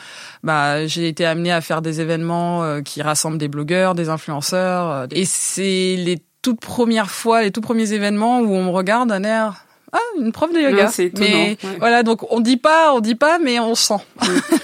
bah 0.43 0.85
j'ai 0.87 1.07
été 1.07 1.25
amenée 1.25 1.51
à 1.51 1.61
faire 1.61 1.81
des 1.81 2.01
événements 2.01 2.81
qui 2.81 3.01
rassemblent 3.01 3.37
des 3.37 3.47
blogueurs 3.47 3.95
des 3.95 4.09
influenceurs 4.09 5.07
et 5.11 5.25
c'est 5.25 5.95
les 5.97 6.17
toutes 6.41 6.59
premières 6.59 7.11
fois 7.11 7.43
les 7.43 7.51
tout 7.51 7.61
premiers 7.61 7.93
événements 7.93 8.39
où 8.39 8.53
on 8.53 8.65
me 8.65 8.69
regarde 8.71 9.09
d'un 9.09 9.23
air 9.23 9.65
ah, 9.93 9.99
une 10.17 10.31
prof 10.31 10.53
de 10.53 10.57
yoga. 10.57 10.87
C'est 10.87 11.07
étonnant. 11.07 11.27
Mais 11.29 11.57
voilà, 11.79 12.01
donc 12.03 12.31
on 12.31 12.39
dit 12.39 12.55
pas, 12.55 12.93
on 12.93 13.01
dit 13.01 13.15
pas, 13.15 13.39
mais 13.39 13.59
on 13.59 13.75
sent. 13.75 13.99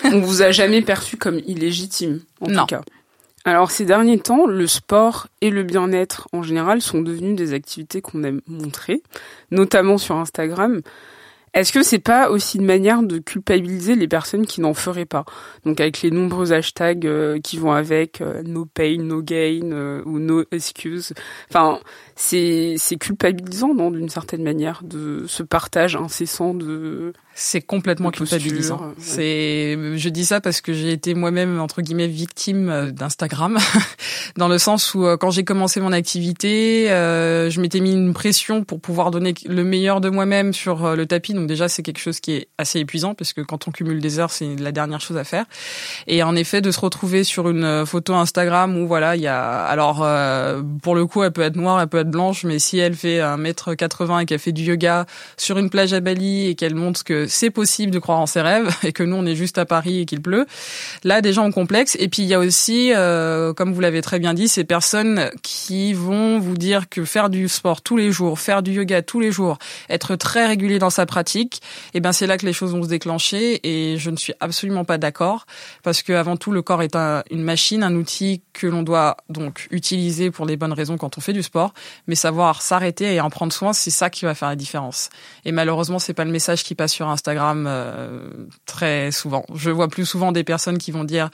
on 0.05 0.21
vous 0.21 0.41
a 0.41 0.51
jamais 0.51 0.81
perçu 0.81 1.17
comme 1.17 1.41
illégitime, 1.45 2.21
en 2.39 2.47
non. 2.49 2.61
tout 2.61 2.67
cas. 2.67 2.81
Alors 3.47 3.71
ces 3.71 3.85
derniers 3.85 4.19
temps, 4.19 4.45
le 4.45 4.67
sport 4.67 5.27
et 5.39 5.51
le 5.51 5.63
bien-être 5.63 6.27
en 6.33 6.43
général 6.43 6.81
sont 6.81 7.01
devenus 7.01 7.37
des 7.37 7.53
activités 7.53 8.01
qu'on 8.01 8.25
aime 8.25 8.41
montrer, 8.45 9.01
notamment 9.51 9.97
sur 9.97 10.17
Instagram. 10.17 10.81
Est-ce 11.53 11.71
que 11.71 11.81
c'est 11.81 11.99
pas 11.99 12.29
aussi 12.29 12.57
une 12.57 12.65
manière 12.65 13.03
de 13.03 13.19
culpabiliser 13.19 13.95
les 13.95 14.09
personnes 14.09 14.45
qui 14.45 14.59
n'en 14.59 14.73
feraient 14.73 15.05
pas? 15.05 15.23
Donc 15.63 15.79
avec 15.79 16.01
les 16.01 16.11
nombreux 16.11 16.51
hashtags 16.51 17.07
euh, 17.07 17.39
qui 17.39 17.57
vont 17.57 17.71
avec 17.71 18.19
euh, 18.19 18.43
no 18.43 18.65
pain, 18.65 18.97
no 18.99 19.21
gain 19.21 19.71
euh, 19.71 20.03
ou 20.05 20.19
no 20.19 20.43
excuse. 20.51 21.13
Enfin, 21.49 21.79
c'est 22.17 22.75
c'est 22.77 22.97
culpabilisant 22.97 23.73
non 23.73 23.91
d'une 23.91 24.09
certaine 24.09 24.43
manière 24.43 24.81
de 24.83 25.23
ce 25.25 25.41
partage 25.41 25.95
incessant 25.95 26.53
de 26.53 27.13
c'est 27.39 27.61
complètement 27.61 28.09
culpabilisant. 28.09 28.95
C'est, 28.97 29.77
je 29.95 30.09
dis 30.09 30.25
ça 30.25 30.41
parce 30.41 30.59
que 30.59 30.73
j'ai 30.73 30.91
été 30.91 31.13
moi-même 31.13 31.59
entre 31.59 31.83
guillemets 31.83 32.07
victime 32.07 32.69
euh, 32.69 32.91
d'Instagram, 32.91 33.59
dans 34.37 34.47
le 34.47 34.57
sens 34.57 34.95
où 34.95 35.05
euh, 35.05 35.17
quand 35.17 35.29
j'ai 35.29 35.43
commencé 35.43 35.79
mon 35.79 35.91
activité, 35.91 36.89
euh, 36.89 37.51
je 37.51 37.61
m'étais 37.61 37.79
mis 37.79 37.93
une 37.93 38.15
pression 38.15 38.63
pour 38.63 38.81
pouvoir 38.81 39.11
donner 39.11 39.35
le 39.45 39.63
meilleur 39.63 40.01
de 40.01 40.09
moi-même 40.09 40.51
sur 40.51 40.95
le 40.95 41.05
tapis. 41.05 41.35
Donc 41.35 41.45
déjà, 41.45 41.69
c'est 41.69 41.83
quelque 41.83 41.99
chose 41.99 42.19
qui 42.19 42.33
est 42.33 42.47
assez 42.57 42.79
épuisant 42.79 43.13
parce 43.13 43.33
que 43.33 43.41
quand 43.41 43.67
on 43.67 43.71
cumule 43.71 44.01
des 44.01 44.17
heures, 44.17 44.31
c'est 44.31 44.55
la 44.55 44.71
dernière 44.71 44.99
chose 44.99 45.17
à 45.17 45.23
faire. 45.23 45.45
Et 46.07 46.23
en 46.23 46.35
effet, 46.35 46.61
de 46.61 46.71
se 46.71 46.79
retrouver 46.79 47.23
sur 47.23 47.49
une 47.49 47.85
photo 47.85 48.15
Instagram 48.15 48.75
où 48.77 48.87
voilà, 48.87 49.15
il 49.15 49.21
y 49.21 49.27
a, 49.27 49.63
alors 49.63 49.97
pour 50.81 50.95
le 50.95 51.05
coup, 51.05 51.21
elle 51.21 51.31
peut 51.31 51.43
être 51.43 51.55
noire, 51.55 51.79
elle 51.79 51.87
peut 51.87 51.99
être 51.99 52.09
blanche, 52.09 52.45
mais 52.45 52.57
si 52.57 52.79
elle 52.79 52.95
fait 52.95 53.19
un 53.21 53.37
mètre 53.37 53.75
80 53.75 54.21
et 54.21 54.25
qu'elle 54.25 54.39
fait 54.39 54.51
du 54.51 54.63
yoga 54.63 55.05
sur 55.37 55.59
une 55.59 55.69
plage 55.69 55.93
à 55.93 55.99
Bali 55.99 56.47
et 56.47 56.55
qu'elle 56.55 56.73
montre 56.73 57.03
que 57.03 57.26
c'est 57.27 57.49
possible 57.49 57.91
de 57.91 57.99
croire 57.99 58.19
en 58.19 58.25
ses 58.25 58.41
rêves 58.41 58.75
et 58.83 58.91
que 58.91 59.03
nous 59.03 59.15
on 59.15 59.25
est 59.25 59.35
juste 59.35 59.57
à 59.57 59.65
Paris 59.65 60.01
et 60.01 60.05
qu'il 60.05 60.21
pleut. 60.21 60.45
Là, 61.03 61.21
gens 61.31 61.45
ont 61.45 61.51
complexe. 61.51 61.95
Et 61.99 62.07
puis 62.07 62.23
il 62.23 62.27
y 62.27 62.33
a 62.33 62.39
aussi, 62.39 62.91
euh, 62.93 63.53
comme 63.53 63.73
vous 63.73 63.81
l'avez 63.81 64.01
très 64.01 64.19
bien 64.19 64.33
dit, 64.33 64.47
ces 64.47 64.63
personnes 64.63 65.29
qui 65.43 65.93
vont 65.93 66.39
vous 66.39 66.57
dire 66.57 66.89
que 66.89 67.05
faire 67.05 67.29
du 67.29 67.47
sport 67.47 67.81
tous 67.81 67.97
les 67.97 68.11
jours, 68.11 68.39
faire 68.39 68.63
du 68.63 68.73
yoga 68.73 69.01
tous 69.01 69.19
les 69.19 69.31
jours, 69.31 69.57
être 69.89 70.15
très 70.15 70.47
régulier 70.47 70.79
dans 70.79 70.89
sa 70.89 71.05
pratique, 71.05 71.61
et 71.93 71.97
eh 71.97 71.99
ben 71.99 72.11
c'est 72.11 72.27
là 72.27 72.37
que 72.37 72.45
les 72.45 72.53
choses 72.53 72.73
vont 72.73 72.83
se 72.83 72.89
déclencher. 72.89 73.59
Et 73.63 73.97
je 73.97 74.09
ne 74.09 74.15
suis 74.15 74.33
absolument 74.39 74.85
pas 74.85 74.97
d'accord 74.97 75.45
parce 75.83 76.01
que 76.01 76.13
avant 76.13 76.37
tout, 76.37 76.51
le 76.51 76.61
corps 76.61 76.81
est 76.81 76.95
une 77.31 77.43
machine, 77.43 77.83
un 77.83 77.95
outil 77.95 78.41
que 78.53 78.67
l'on 78.67 78.83
doit 78.83 79.17
donc 79.29 79.67
utiliser 79.71 80.31
pour 80.31 80.45
les 80.45 80.57
bonnes 80.57 80.73
raisons 80.73 80.97
quand 80.97 81.17
on 81.17 81.21
fait 81.21 81.33
du 81.33 81.43
sport, 81.43 81.73
mais 82.07 82.15
savoir 82.15 82.61
s'arrêter 82.61 83.15
et 83.15 83.21
en 83.21 83.29
prendre 83.29 83.53
soin, 83.53 83.73
c'est 83.73 83.91
ça 83.91 84.09
qui 84.09 84.25
va 84.25 84.33
faire 84.33 84.49
la 84.49 84.55
différence. 84.55 85.09
Et 85.45 85.51
malheureusement, 85.51 85.99
c'est 85.99 86.13
pas 86.13 86.25
le 86.25 86.31
message 86.31 86.63
qui 86.63 86.75
passe 86.75 86.93
sur 86.93 87.07
Instagram 87.17 87.65
euh, 87.67 88.29
très 88.67 89.11
souvent. 89.11 89.43
Je 89.55 89.71
vois 89.71 89.87
plus 89.87 90.05
souvent 90.05 90.31
des 90.31 90.43
personnes 90.43 90.77
qui 90.77 90.91
vont 90.91 91.03
dire 91.03 91.29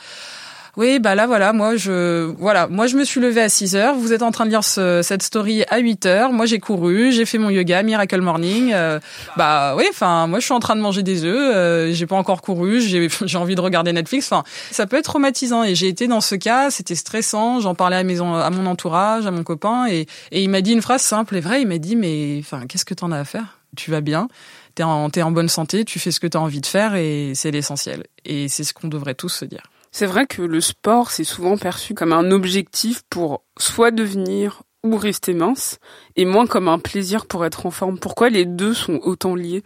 oui, 0.76 0.98
bah 0.98 1.14
là 1.14 1.28
voilà, 1.28 1.54
moi 1.54 1.76
je 1.76 2.34
voilà, 2.40 2.68
moi 2.68 2.88
je 2.88 2.98
me 2.98 3.04
suis 3.04 3.22
levée 3.22 3.42
à 3.42 3.50
6 3.50 3.76
heures, 3.76 3.94
vous 3.94 4.12
êtes 4.12 4.24
en 4.24 4.32
train 4.32 4.46
de 4.46 4.50
lire 4.50 4.64
cette 4.64 5.22
story 5.22 5.64
à 5.70 5.78
8 5.78 6.08
heures, 6.08 6.34
moi 6.34 6.48
j'ai 6.48 6.58
couru, 6.58 7.12
j'ai 7.12 7.26
fait 7.26 7.38
mon 7.38 7.52
yoga 7.52 7.84
Miracle 7.84 8.22
Morning. 8.22 8.72
Euh, 8.74 9.00
bah 9.38 9.76
oui, 9.78 9.86
enfin 9.92 10.26
moi 10.26 10.40
je 10.40 10.46
suis 10.46 10.54
en 10.54 10.60
train 10.60 10.76
de 10.76 10.82
manger 10.82 11.04
des 11.04 11.26
œufs, 11.26 11.56
euh, 11.56 11.94
j'ai 11.94 12.08
pas 12.08 12.16
encore 12.16 12.42
couru, 12.42 12.82
j'ai 12.82 13.08
j'ai 13.26 13.38
envie 13.38 13.54
de 13.54 13.62
regarder 13.62 13.94
Netflix, 13.94 14.32
enfin 14.32 14.44
ça 14.72 14.88
peut 14.88 14.98
être 14.98 15.06
traumatisant 15.06 15.64
et 15.64 15.76
j'ai 15.76 15.90
été 15.90 16.08
dans 16.08 16.22
ce 16.22 16.34
cas, 16.34 16.72
c'était 16.72 16.96
stressant, 16.96 17.60
j'en 17.60 17.76
parlais 17.76 17.98
à 17.98 18.04
mes 18.04 18.20
à 18.20 18.50
mon 18.50 18.66
entourage, 18.66 19.28
à 19.28 19.32
mon 19.32 19.44
copain 19.44 19.86
et 19.88 20.08
et 20.32 20.42
il 20.42 20.50
m'a 20.50 20.62
dit 20.62 20.74
une 20.74 20.82
phrase 20.82 21.04
simple 21.04 21.36
et 21.36 21.40
vraie, 21.40 21.62
il 21.62 21.68
m'a 21.68 21.78
dit 21.78 21.96
mais 21.96 22.38
enfin 22.40 22.62
qu'est-ce 22.68 22.86
que 22.86 22.96
t'en 22.96 23.12
as 23.12 23.20
à 23.20 23.26
faire? 23.26 23.60
Tu 23.76 23.92
vas 23.92 24.02
bien? 24.02 24.28
T'es 24.76 24.84
en, 24.84 25.32
bonne 25.32 25.50
santé, 25.50 25.86
tu 25.86 26.00
fais 26.00 26.12
ce 26.12 26.20
que 26.20 26.28
tu 26.28 26.38
as 26.38 26.42
envie 26.42 26.62
de 26.62 26.66
faire 26.66 26.96
et 26.96 27.34
c'est 27.36 27.52
l'essentiel. 27.52 28.06
Et 28.26 28.48
c'est 28.48 28.64
ce 28.64 28.74
qu'on 28.74 28.88
devrait 28.88 29.14
tous 29.14 29.30
se 29.30 29.46
dire. 29.46 29.64
C'est 29.92 30.08
vrai 30.08 30.26
que 30.26 30.42
le 30.42 30.62
sport, 30.62 31.12
c'est 31.12 31.24
souvent 31.24 31.58
perçu 31.58 31.94
comme 31.94 32.14
un 32.14 32.32
objectif 32.32 33.04
pour 33.10 33.44
soit 33.58 33.92
devenir 33.92 34.64
ou 34.84 34.98
rester 34.98 35.34
mince, 35.34 35.80
et 36.16 36.26
moins 36.26 36.46
comme 36.46 36.68
un 36.68 36.80
plaisir 36.80 37.26
pour 37.26 37.46
être 37.46 37.66
en 37.66 37.72
forme. 37.72 38.00
Pourquoi 38.00 38.30
les 38.30 38.46
deux 38.46 38.74
sont 38.74 39.00
autant 39.04 39.36
liés? 39.36 39.64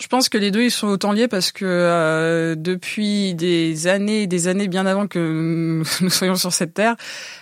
Je 0.00 0.06
pense 0.06 0.28
que 0.28 0.38
les 0.38 0.50
deux 0.50 0.62
ils 0.64 0.70
sont 0.70 0.88
autant 0.88 1.12
liés 1.12 1.28
parce 1.28 1.52
que 1.52 1.64
euh, 1.66 2.54
depuis 2.56 3.34
des 3.34 3.86
années, 3.86 4.26
des 4.26 4.48
années 4.48 4.66
bien 4.66 4.86
avant 4.86 5.06
que 5.06 5.82
nous 6.00 6.10
soyons 6.10 6.36
sur 6.36 6.52
cette 6.52 6.74
terre, 6.74 6.96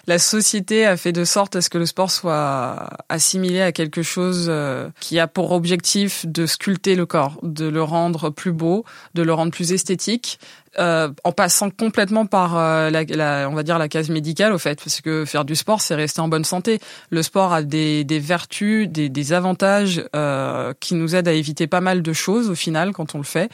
la 0.06 0.18
société 0.18 0.84
a 0.84 0.96
fait 0.96 1.12
de 1.12 1.24
sorte 1.24 1.54
à 1.56 1.60
ce 1.60 1.70
que 1.70 1.78
le 1.78 1.86
sport 1.86 2.10
soit 2.10 2.90
assimilé 3.08 3.60
à 3.62 3.72
quelque 3.72 4.02
chose 4.02 4.46
euh, 4.48 4.88
qui 5.00 5.18
a 5.20 5.28
pour 5.28 5.52
objectif 5.52 6.26
de 6.26 6.46
sculpter 6.46 6.96
le 6.96 7.06
corps, 7.06 7.38
de 7.42 7.66
le 7.66 7.82
rendre 7.82 8.30
plus 8.30 8.52
beau, 8.52 8.84
de 9.14 9.22
le 9.22 9.32
rendre 9.32 9.52
plus 9.52 9.72
esthétique, 9.72 10.40
euh, 10.78 11.08
en 11.24 11.32
passant 11.32 11.70
complètement 11.70 12.26
par 12.26 12.56
euh, 12.56 12.90
la, 12.90 13.04
la, 13.04 13.48
on 13.50 13.54
va 13.54 13.62
dire 13.62 13.78
la 13.78 13.88
case 13.88 14.10
médicale 14.10 14.52
au 14.52 14.58
fait, 14.58 14.78
parce 14.82 15.00
que 15.00 15.24
faire 15.24 15.44
du 15.44 15.56
sport, 15.56 15.80
c'est 15.80 15.94
rester 15.94 16.20
en 16.20 16.28
bonne 16.28 16.44
santé. 16.44 16.78
Le 17.10 17.22
sport 17.22 17.52
a 17.52 17.62
des, 17.62 18.04
des 18.04 18.18
vertus, 18.18 18.88
des, 18.88 19.08
des 19.08 19.32
avantages 19.32 20.04
euh, 20.14 20.72
qui 20.80 20.94
nous 20.94 21.14
aident 21.14 21.28
à 21.28 21.32
éviter 21.32 21.66
pas 21.66 21.80
mal 21.80 22.02
de 22.02 22.12
choses 22.12 22.50
au 22.50 22.54
final 22.54 22.92
quand 22.92 23.14
on 23.14 23.18
le 23.18 23.24
fait. 23.24 23.50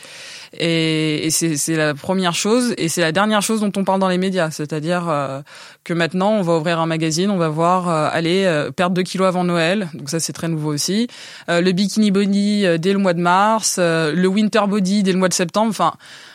Et, 0.58 1.26
et 1.26 1.30
c'est 1.30 1.76
la 1.76 1.94
première 1.94 2.34
chose, 2.34 2.74
et 2.78 2.88
c'est 2.88 3.00
la 3.00 3.12
dernière 3.12 3.42
chose 3.42 3.60
dont 3.60 3.72
on 3.76 3.84
parle 3.84 4.00
dans 4.00 4.08
les 4.08 4.18
médias, 4.18 4.50
c'est-à-dire 4.50 5.08
euh, 5.08 5.40
que 5.84 5.94
maintenant 5.94 6.32
on 6.32 6.42
va 6.42 6.56
ouvrir 6.56 6.80
un 6.80 6.86
magazine, 6.86 7.30
on 7.30 7.36
va 7.38 7.48
voir 7.48 7.88
euh, 7.88 8.08
aller 8.10 8.68
perdre 8.76 8.94
2 8.94 9.02
kilos 9.02 9.28
avant 9.28 9.44
Noël, 9.44 9.88
donc 9.94 10.10
ça 10.10 10.20
c'est 10.20 10.32
très 10.32 10.48
nouveau 10.48 10.72
aussi. 10.72 11.08
le 11.48 11.72
bikini 11.72 12.10
body 12.10 12.78
dès 12.78 12.92
le 12.92 12.98
mois 12.98 13.14
de 13.14 13.20
mars, 13.20 13.78
le 13.78 14.26
winter 14.26 14.62
body 14.68 15.02
dès 15.02 15.12
le 15.12 15.18
mois 15.18 15.28
de 15.28 15.34
septembre, 15.34 15.70
enfin 15.70 15.94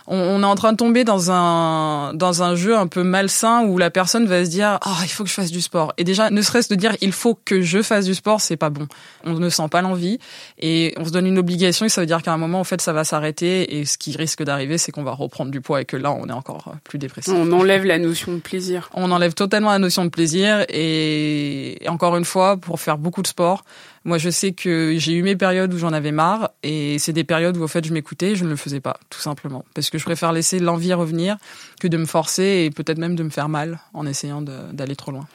on, 0.10 0.42
est 0.42 0.46
en 0.46 0.56
train 0.56 0.72
de 0.72 0.78
tomber 0.78 1.04
dans 1.04 1.32
un 1.32 2.14
dans 2.16 2.42
un 2.42 2.56
jeu 2.56 2.76
un 2.76 2.88
peu 2.88 3.04
malsain 3.04 3.64
où 3.64 3.78
la 3.78 3.92
personne 3.92 4.26
va 4.26 4.44
se 4.44 4.50
dire 4.50 4.80
ah 4.82 4.98
il 5.04 5.10
faut 5.10 5.24
que 5.24 5.30
je 5.30 5.36
fasse 5.36 5.52
du 5.52 5.62
sport. 5.62 5.94
Et 5.98 6.04
déjà 6.04 6.32
ne 6.32 6.42
serait-ce 6.42 6.70
de 6.70 6.76
dire 6.76 6.96
il 7.02 7.12
faut 7.12 7.38
que 7.46 7.62
je 7.62 7.82
fasse 7.82 8.06
du 8.06 8.16
sport 8.16 8.42
c'est 8.42 8.58
pas 8.58 8.72
bon. 8.72 8.88
On 9.24 9.34
ne 9.34 9.50
sent 9.50 9.68
pas 9.70 9.82
l'envie 9.82 10.20
et 10.58 10.94
on 10.98 11.06
se 11.06 11.12
donne 11.12 11.28
une 11.28 11.38
obligation 11.38 11.86
et 11.86 11.90
ça 11.90 12.02
veut 12.02 12.08
dire 12.08 12.24
qu'à 12.24 12.34
un 12.34 12.38
moment 12.38 12.60
en 12.60 12.64
fait 12.64 12.82
ça 12.82 12.92
va 12.92 13.04
s'arrêter 13.04 13.80
et 13.80 13.86
ce 13.86 13.98
qui 13.98 14.18
risque 14.18 14.44
d'arriver 14.44 14.78
c'est 14.78 14.92
qu'on 14.92 15.04
va 15.04 15.12
reprendre 15.12 15.52
du 15.52 15.62
poids 15.62 15.82
et 15.82 15.86
que 15.86 15.96
là 15.96 16.12
on 16.12 16.28
est 16.28 16.34
encore 16.34 16.74
plus 16.84 16.98
dépressif. 16.98 17.32
On 17.34 17.52
enlève 17.52 17.86
la 17.86 18.00
notion 18.00 18.34
de 18.34 18.40
plaisir. 18.40 18.90
On 18.94 19.12
enlève 19.12 19.36
totalement 19.36 19.70
la 19.70 19.80
notion 19.80 20.06
de 20.06 20.10
plaisir 20.10 20.66
et 20.70 21.78
encore 21.88 22.18
une 22.18 22.26
fois 22.26 22.58
pour 22.58 22.80
faire 22.80 22.98
beaucoup 22.98 23.22
de 23.22 23.28
sport 23.28 23.64
moi, 24.06 24.18
je 24.18 24.30
sais 24.30 24.52
que 24.52 24.96
j'ai 24.98 25.14
eu 25.14 25.24
mes 25.24 25.36
périodes 25.36 25.74
où 25.74 25.78
j'en 25.78 25.94
avais 25.94 26.12
marre, 26.12 26.52
et 26.64 26.98
c'est 27.00 27.14
des 27.14 27.24
périodes 27.24 27.58
où, 27.58 27.64
en 27.64 27.68
fait, 27.68 27.86
je 27.86 27.94
m'écoutais, 27.94 28.36
je 28.36 28.46
ne 28.46 28.50
le 28.50 28.56
faisais 28.56 28.80
pas, 28.80 28.98
tout 29.10 29.20
simplement, 29.20 29.66
parce 29.74 29.90
que 29.90 29.98
je 29.98 30.06
préfère 30.06 30.32
laisser 30.32 30.60
l'envie 30.60 30.94
revenir 30.94 31.38
que 31.80 31.88
de 31.88 31.98
me 31.98 32.06
forcer 32.06 32.66
et 32.66 32.70
peut-être 32.70 32.98
même 32.98 33.16
de 33.16 33.24
me 33.24 33.30
faire 33.30 33.50
mal 33.50 33.80
en 33.94 34.06
essayant 34.06 34.42
d'aller 34.42 34.96
trop 34.96 35.12
loin. 35.12 35.28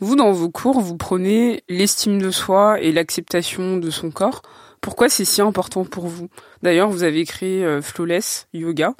Vous, 0.00 0.14
dans 0.14 0.30
vos 0.32 0.50
cours, 0.50 0.80
vous 0.80 0.96
prenez 0.96 1.64
l'estime 1.68 2.20
de 2.20 2.30
soi 2.30 2.80
et 2.80 2.92
l'acceptation 2.92 3.78
de 3.78 3.90
son 3.90 4.10
corps. 4.10 4.42
Pourquoi 4.80 5.08
c'est 5.08 5.24
si 5.24 5.40
important 5.40 5.84
pour 5.84 6.06
vous? 6.06 6.28
D'ailleurs, 6.62 6.88
vous 6.88 7.02
avez 7.02 7.24
créé 7.24 7.64
euh, 7.64 7.82
Flawless 7.82 8.46
Yoga. 8.54 8.94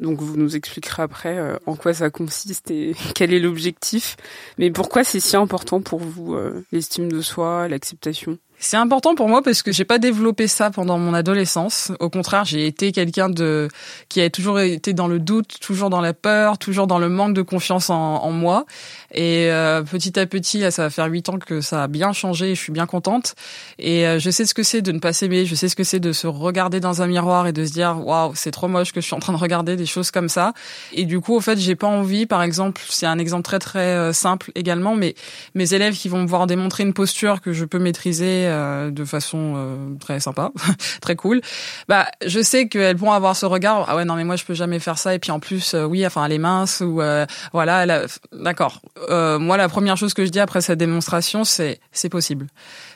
Donc 0.00 0.20
vous 0.20 0.36
nous 0.36 0.56
expliquerez 0.56 1.02
après 1.02 1.38
euh, 1.38 1.56
en 1.66 1.76
quoi 1.76 1.92
ça 1.92 2.10
consiste 2.10 2.70
et 2.70 2.94
quel 3.14 3.32
est 3.32 3.38
l'objectif. 3.38 4.16
Mais 4.58 4.70
pourquoi 4.70 5.04
c'est 5.04 5.20
si 5.20 5.36
important 5.36 5.80
pour 5.80 6.00
vous 6.00 6.34
euh, 6.34 6.64
l'estime 6.72 7.12
de 7.12 7.20
soi, 7.20 7.68
l'acceptation? 7.68 8.38
C'est 8.62 8.76
important 8.76 9.14
pour 9.14 9.26
moi 9.26 9.42
parce 9.42 9.62
que 9.62 9.72
j'ai 9.72 9.86
pas 9.86 9.98
développé 9.98 10.46
ça 10.46 10.70
pendant 10.70 10.98
mon 10.98 11.14
adolescence. 11.14 11.92
Au 11.98 12.10
contraire, 12.10 12.44
j'ai 12.44 12.66
été 12.66 12.92
quelqu'un 12.92 13.30
de 13.30 13.68
qui 14.10 14.20
a 14.20 14.28
toujours 14.28 14.60
été 14.60 14.92
dans 14.92 15.08
le 15.08 15.18
doute, 15.18 15.58
toujours 15.60 15.88
dans 15.88 16.02
la 16.02 16.12
peur, 16.12 16.58
toujours 16.58 16.86
dans 16.86 16.98
le 16.98 17.08
manque 17.08 17.32
de 17.32 17.40
confiance 17.40 17.88
en, 17.88 17.96
en 17.96 18.30
moi. 18.32 18.66
Et 19.12 19.50
euh, 19.50 19.82
petit 19.82 20.18
à 20.20 20.26
petit, 20.26 20.70
ça 20.70 20.82
va 20.82 20.90
faire 20.90 21.06
huit 21.06 21.30
ans 21.30 21.38
que 21.38 21.62
ça 21.62 21.84
a 21.84 21.88
bien 21.88 22.12
changé. 22.12 22.50
Et 22.50 22.54
je 22.54 22.60
suis 22.60 22.72
bien 22.72 22.84
contente. 22.84 23.34
Et 23.78 24.06
euh, 24.06 24.18
je 24.18 24.28
sais 24.28 24.44
ce 24.44 24.52
que 24.52 24.62
c'est 24.62 24.82
de 24.82 24.92
ne 24.92 24.98
pas 24.98 25.14
s'aimer. 25.14 25.46
Je 25.46 25.54
sais 25.54 25.70
ce 25.70 25.74
que 25.74 25.84
c'est 25.84 26.00
de 26.00 26.12
se 26.12 26.26
regarder 26.26 26.80
dans 26.80 27.00
un 27.00 27.06
miroir 27.06 27.46
et 27.46 27.52
de 27.52 27.64
se 27.64 27.72
dire 27.72 28.06
waouh, 28.06 28.32
c'est 28.34 28.50
trop 28.50 28.68
moche 28.68 28.92
que 28.92 29.00
je 29.00 29.06
suis 29.06 29.16
en 29.16 29.20
train 29.20 29.32
de 29.32 29.38
regarder 29.38 29.76
des 29.76 29.86
choses 29.86 30.10
comme 30.10 30.28
ça. 30.28 30.52
Et 30.92 31.06
du 31.06 31.20
coup, 31.20 31.34
au 31.34 31.40
fait, 31.40 31.58
j'ai 31.58 31.76
pas 31.76 31.86
envie. 31.86 32.26
Par 32.26 32.42
exemple, 32.42 32.82
c'est 32.90 33.06
un 33.06 33.18
exemple 33.18 33.42
très 33.42 33.58
très 33.58 33.96
euh, 33.96 34.12
simple 34.12 34.52
également, 34.54 34.96
mais 34.96 35.14
mes 35.54 35.72
élèves 35.72 35.94
qui 35.94 36.10
vont 36.10 36.20
me 36.20 36.26
voir 36.26 36.46
démontrer 36.46 36.82
une 36.82 36.92
posture 36.92 37.40
que 37.40 37.54
je 37.54 37.64
peux 37.64 37.78
maîtriser 37.78 38.49
euh, 38.50 38.90
de 38.90 39.04
façon 39.04 39.54
euh, 39.56 39.94
très 39.98 40.20
sympa, 40.20 40.50
très 41.00 41.16
cool. 41.16 41.40
Bah, 41.88 42.06
je 42.24 42.42
sais 42.42 42.68
qu'elles 42.68 42.96
vont 42.96 43.12
avoir 43.12 43.36
ce 43.36 43.46
regard. 43.46 43.86
Ah 43.88 43.96
ouais, 43.96 44.04
non 44.04 44.14
mais 44.14 44.24
moi 44.24 44.36
je 44.36 44.44
peux 44.44 44.54
jamais 44.54 44.78
faire 44.78 44.98
ça. 44.98 45.14
Et 45.14 45.18
puis 45.18 45.30
en 45.30 45.40
plus, 45.40 45.74
euh, 45.74 45.84
oui, 45.84 46.06
enfin 46.06 46.24
elle 46.24 46.32
est 46.32 46.38
mince 46.38 46.80
ou 46.80 47.00
voilà. 47.52 48.06
D'accord. 48.32 48.80
moi, 49.08 49.56
la 49.56 49.68
première 49.68 49.96
chose 49.96 50.14
que 50.14 50.24
je 50.24 50.30
dis 50.30 50.40
après 50.40 50.60
cette 50.60 50.78
démonstration, 50.78 51.44
c'est 51.44 51.80
c'est 51.92 52.08
possible. 52.08 52.46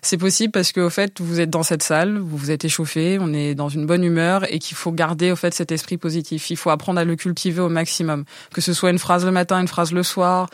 C'est 0.05 0.19
possible 0.19 0.53
parce 0.53 0.71
que 0.71 0.81
au 0.83 0.91
fait, 0.91 1.21
vous 1.21 1.41
êtes 1.41 1.49
dans 1.49 1.63
cette 1.63 1.83
salle, 1.83 2.19
vous 2.19 2.37
vous 2.37 2.51
êtes 2.51 2.65
échauffé, 2.65 3.17
on 3.19 3.33
est 3.33 3.55
dans 3.55 3.71
une 3.71 3.87
bonne 3.87 4.05
humeur 4.05 4.45
et 4.53 4.59
qu'il 4.59 4.77
faut 4.77 4.93
garder 4.93 5.33
au 5.33 5.37
fait 5.37 5.55
cet 5.55 5.73
esprit 5.73 5.97
positif. 5.97 6.51
Il 6.51 6.59
faut 6.59 6.69
apprendre 6.69 7.01
à 7.01 7.05
le 7.05 7.17
cultiver 7.17 7.63
au 7.63 7.71
maximum. 7.71 8.25
Que 8.53 8.61
ce 8.61 8.75
soit 8.75 8.91
une 8.91 8.99
phrase 8.99 9.25
le 9.25 9.31
matin, 9.31 9.59
une 9.61 9.69
phrase 9.69 9.93
le 9.93 10.03
soir, 10.03 10.51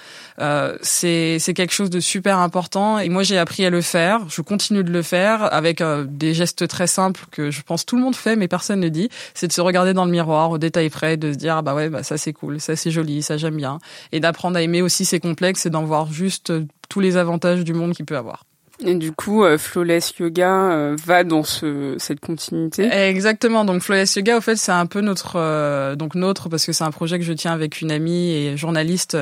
c'est 0.83 1.38
c'est 1.40 1.52
quelque 1.52 1.73
chose 1.73 1.90
de 1.90 1.99
super 1.99 2.38
important. 2.38 3.00
Et 3.00 3.09
moi, 3.09 3.25
j'ai 3.25 3.38
appris 3.38 3.66
à 3.66 3.71
le 3.71 3.80
faire. 3.80 4.21
Je 4.28 4.40
continue 4.40 4.85
de 4.85 4.92
le 4.92 5.02
faire 5.02 5.52
avec 5.52 5.80
euh, 5.80 6.04
des 6.09 6.33
gestes 6.33 6.69
très 6.69 6.87
simples 6.87 7.25
que 7.33 7.50
je 7.50 7.62
pense 7.62 7.85
tout 7.85 7.97
le 7.97 8.02
monde 8.02 8.14
fait 8.14 8.37
mais 8.37 8.47
personne 8.49 8.80
ne 8.80 8.88
dit, 8.88 9.09
c'est 9.35 9.49
de 9.49 9.52
se 9.52 9.61
regarder 9.61 9.95
dans 9.95 10.04
le 10.04 10.12
miroir 10.12 10.50
au 10.50 10.59
détail 10.59 10.90
près, 10.90 11.16
de 11.16 11.33
se 11.33 11.38
dire 11.38 11.57
ah 11.57 11.62
bah 11.62 11.75
ouais 11.75 11.88
bah 11.88 12.02
ça 12.02 12.16
c'est 12.16 12.33
cool, 12.33 12.61
ça 12.61 12.76
c'est 12.76 12.90
joli, 12.90 13.23
ça 13.23 13.37
j'aime 13.37 13.57
bien 13.57 13.78
et 14.12 14.21
d'apprendre 14.21 14.57
à 14.57 14.62
aimer 14.62 14.83
aussi 14.83 15.04
ses 15.04 15.21
complexes 15.21 15.66
et 15.66 15.71
d'en 15.71 15.85
voir 15.85 16.12
juste 16.12 16.50
euh, 16.50 16.64
tous 16.88 17.00
les 17.00 17.16
avantages 17.16 17.64
du 17.64 17.75
monde 17.75 17.95
qu'il 17.95 18.04
peut 18.04 18.16
avoir. 18.16 18.45
Et 18.84 18.94
du 18.94 19.12
coup, 19.12 19.44
euh, 19.44 19.58
Flawless 19.58 20.14
Yoga 20.18 20.72
euh, 20.72 20.96
va 21.04 21.25
dans 21.25 21.42
ce, 21.42 21.96
cette 21.99 22.20
continuité. 22.20 22.88
Exactement. 22.90 23.64
Donc 23.64 23.82
Flawless 23.82 24.16
Yoga, 24.16 24.38
au 24.38 24.40
fait, 24.40 24.56
c'est 24.56 24.72
un 24.72 24.87
peu 24.87 25.00
notre 25.00 25.34
euh, 25.37 25.96
donc 25.96 26.14
notre 26.14 26.49
parce 26.49 26.64
que 26.64 26.72
c'est 26.72 26.84
un 26.84 26.90
projet 26.90 27.18
que 27.18 27.25
je 27.25 27.32
tiens 27.32 27.52
avec 27.52 27.80
une 27.80 27.90
amie 27.90 28.30
et 28.30 28.56
journaliste 28.56 29.16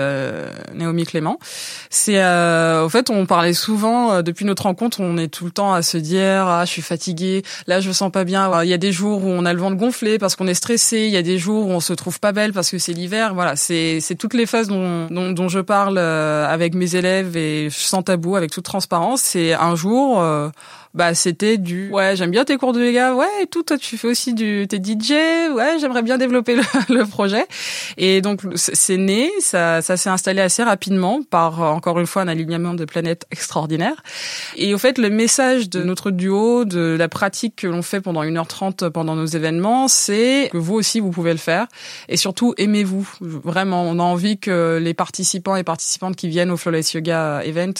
Naomi 0.75 1.05
Clément. 1.05 1.39
C'est 1.91 2.19
au 2.19 2.89
fait, 2.89 3.11
on 3.11 3.27
parlait 3.27 3.53
souvent 3.53 4.23
depuis 4.23 4.45
notre 4.45 4.65
rencontre, 4.65 5.01
on 5.01 5.17
est 5.17 5.29
tout 5.29 5.45
le 5.45 5.51
temps 5.51 5.73
à 5.73 5.83
se 5.83 5.99
dire 5.99 6.47
ah 6.47 6.65
je 6.65 6.71
suis 6.71 6.83
fatiguée, 6.83 7.43
là 7.67 7.81
je 7.81 7.89
me 7.89 7.93
sens 7.93 8.13
pas 8.13 8.25
bien. 8.25 8.63
Il 8.63 8.69
y 8.69 8.75
a 8.75 8.79
des 8.79 8.93
jours 8.93 9.25
où 9.25 9.29
on 9.29 9.45
a 9.45 9.53
le 9.53 9.61
ventre 9.61 9.77
gonflé 9.77 10.19
parce 10.19 10.37
qu'on 10.37 10.47
est 10.47 10.55
stressé, 10.55 11.07
il 11.07 11.11
y 11.11 11.17
a 11.17 11.23
des 11.23 11.39
jours 11.39 11.67
où 11.67 11.71
on 11.71 11.81
se 11.81 11.93
trouve 11.93 12.21
pas 12.21 12.33
belle 12.33 12.53
parce 12.53 12.71
que 12.71 12.79
c'est 12.79 12.93
l'hiver. 12.93 13.35
Voilà, 13.35 13.57
c'est 13.57 14.01
c'est 14.01 14.15
toutes 14.15 14.35
les 14.35 14.47
phases 14.47 14.69
dont, 14.69 15.07
dont, 15.11 15.33
dont 15.33 15.49
je 15.49 15.61
parle 15.61 15.99
avec 15.99 16.75
mes 16.75 16.97
élèves 16.97 17.37
et 17.37 17.69
sans 17.71 18.03
tabou, 18.03 18.37
avec 18.37 18.51
toute 18.51 18.65
transparence. 18.65 19.23
C'est 19.23 19.48
un 19.55 19.75
jour, 19.75 20.21
euh, 20.21 20.51
bah 20.99 21.15
c'était 21.15 21.59
du 21.59 21.91
ouais 21.93 22.17
j'aime 22.17 22.33
bien 22.33 22.45
tes 22.45 22.57
cours 22.57 22.73
de 22.73 22.85
yoga. 22.85 23.15
Ouais 23.15 23.29
et 23.43 23.47
tout. 23.47 23.63
Toi 23.63 23.79
tu 23.79 23.97
fais 23.97 24.09
aussi 24.09 24.35
du 24.35 24.67
t'es 24.69 24.79
DJ 24.79 25.13
ouais 25.55 25.79
j'aimerais 25.81 26.03
bien 26.03 26.19
développer 26.19 26.57
le, 26.57 27.05
projet. 27.09 27.47
Et 27.99 28.21
donc 28.21 28.41
c'est 28.57 28.97
né 28.97 29.31
ça 29.39 29.81
ça 29.81 29.97
s'est 29.97 30.11
installé 30.11 30.41
assez 30.41 30.65
rapidement 30.65 31.21
par 31.23 31.61
encore 31.61 32.01
une 32.01 32.07
fois 32.07 32.23
un 32.23 32.29
alignement 32.29 32.75
de 32.75 32.85
planètes 32.85 33.27
extraordinaire. 33.31 34.03
Et 34.57 34.75
au 34.75 34.79
fait 34.79 34.99
le 34.99 35.09
message 35.09 35.71
de 35.71 35.85
notre 35.85 36.11
duo 36.11 36.65
de 36.65 36.97
la 36.99 37.09
pratique 37.09 37.55
que 37.55 37.69
l'on 37.69 37.83
fait 37.83 38.01
pendant 38.01 38.25
1h30 38.25 38.91
pendant 38.91 39.15
nos 39.15 39.27
événements 39.27 39.87
c'est 39.87 40.49
que 40.51 40.59
vous 40.59 40.75
aussi 40.75 40.99
vous 40.99 41.13
pouvez 41.13 41.31
le 41.31 41.39
faire. 41.39 41.69
Et 42.09 42.17
surtout 42.17 42.55
aimez-vous. 42.59 43.09
Vraiment 43.21 43.85
on 43.85 44.01
a 44.01 44.03
envie 44.03 44.39
que 44.39 44.81
les 44.83 44.95
participants 44.95 45.55
et 45.55 45.63
participantes 45.63 46.17
qui 46.17 46.27
viennent 46.27 46.51
au 46.51 46.57
Flawless 46.57 46.95
Yoga 46.95 47.43
Event 47.45 47.75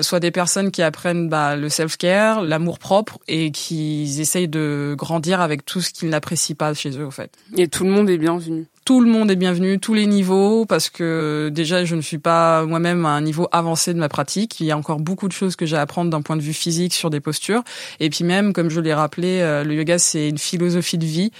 soient 0.00 0.20
des 0.20 0.30
personnes 0.30 0.70
qui 0.70 0.80
apprennent 0.80 1.28
bah, 1.28 1.54
le 1.54 1.68
self-care 1.68 2.40
l'amour 2.40 2.61
propre 2.70 3.18
et 3.28 3.50
qu'ils 3.50 4.20
essayent 4.20 4.48
de 4.48 4.94
grandir 4.96 5.40
avec 5.40 5.64
tout 5.64 5.80
ce 5.80 5.90
qu'ils 5.90 6.08
n'apprécient 6.08 6.56
pas 6.56 6.74
chez 6.74 6.90
eux, 6.98 7.06
au 7.06 7.10
fait. 7.10 7.32
Et 7.56 7.68
tout 7.68 7.84
le 7.84 7.90
monde 7.90 8.08
est 8.08 8.18
bienvenu. 8.18 8.66
Tout 8.84 9.00
le 9.00 9.08
monde 9.08 9.30
est 9.30 9.36
bienvenu, 9.36 9.78
tous 9.78 9.94
les 9.94 10.06
niveaux, 10.06 10.66
parce 10.66 10.90
que 10.90 11.50
déjà 11.52 11.84
je 11.84 11.94
ne 11.94 12.00
suis 12.00 12.18
pas 12.18 12.64
moi-même 12.64 13.06
à 13.06 13.10
un 13.10 13.20
niveau 13.20 13.46
avancé 13.52 13.94
de 13.94 13.98
ma 13.98 14.08
pratique. 14.08 14.58
Il 14.58 14.66
y 14.66 14.72
a 14.72 14.76
encore 14.76 14.98
beaucoup 14.98 15.28
de 15.28 15.32
choses 15.32 15.54
que 15.54 15.66
j'ai 15.66 15.76
à 15.76 15.82
apprendre 15.82 16.10
d'un 16.10 16.22
point 16.22 16.36
de 16.36 16.42
vue 16.42 16.52
physique 16.52 16.92
sur 16.92 17.08
des 17.08 17.20
postures. 17.20 17.62
Et 18.00 18.10
puis 18.10 18.24
même, 18.24 18.52
comme 18.52 18.70
je 18.70 18.80
l'ai 18.80 18.94
rappelé, 18.94 19.40
euh, 19.40 19.62
le 19.62 19.74
yoga 19.74 19.98
c'est 19.98 20.28
une 20.28 20.38
philosophie 20.38 20.98
de 20.98 21.06
vie. 21.06 21.30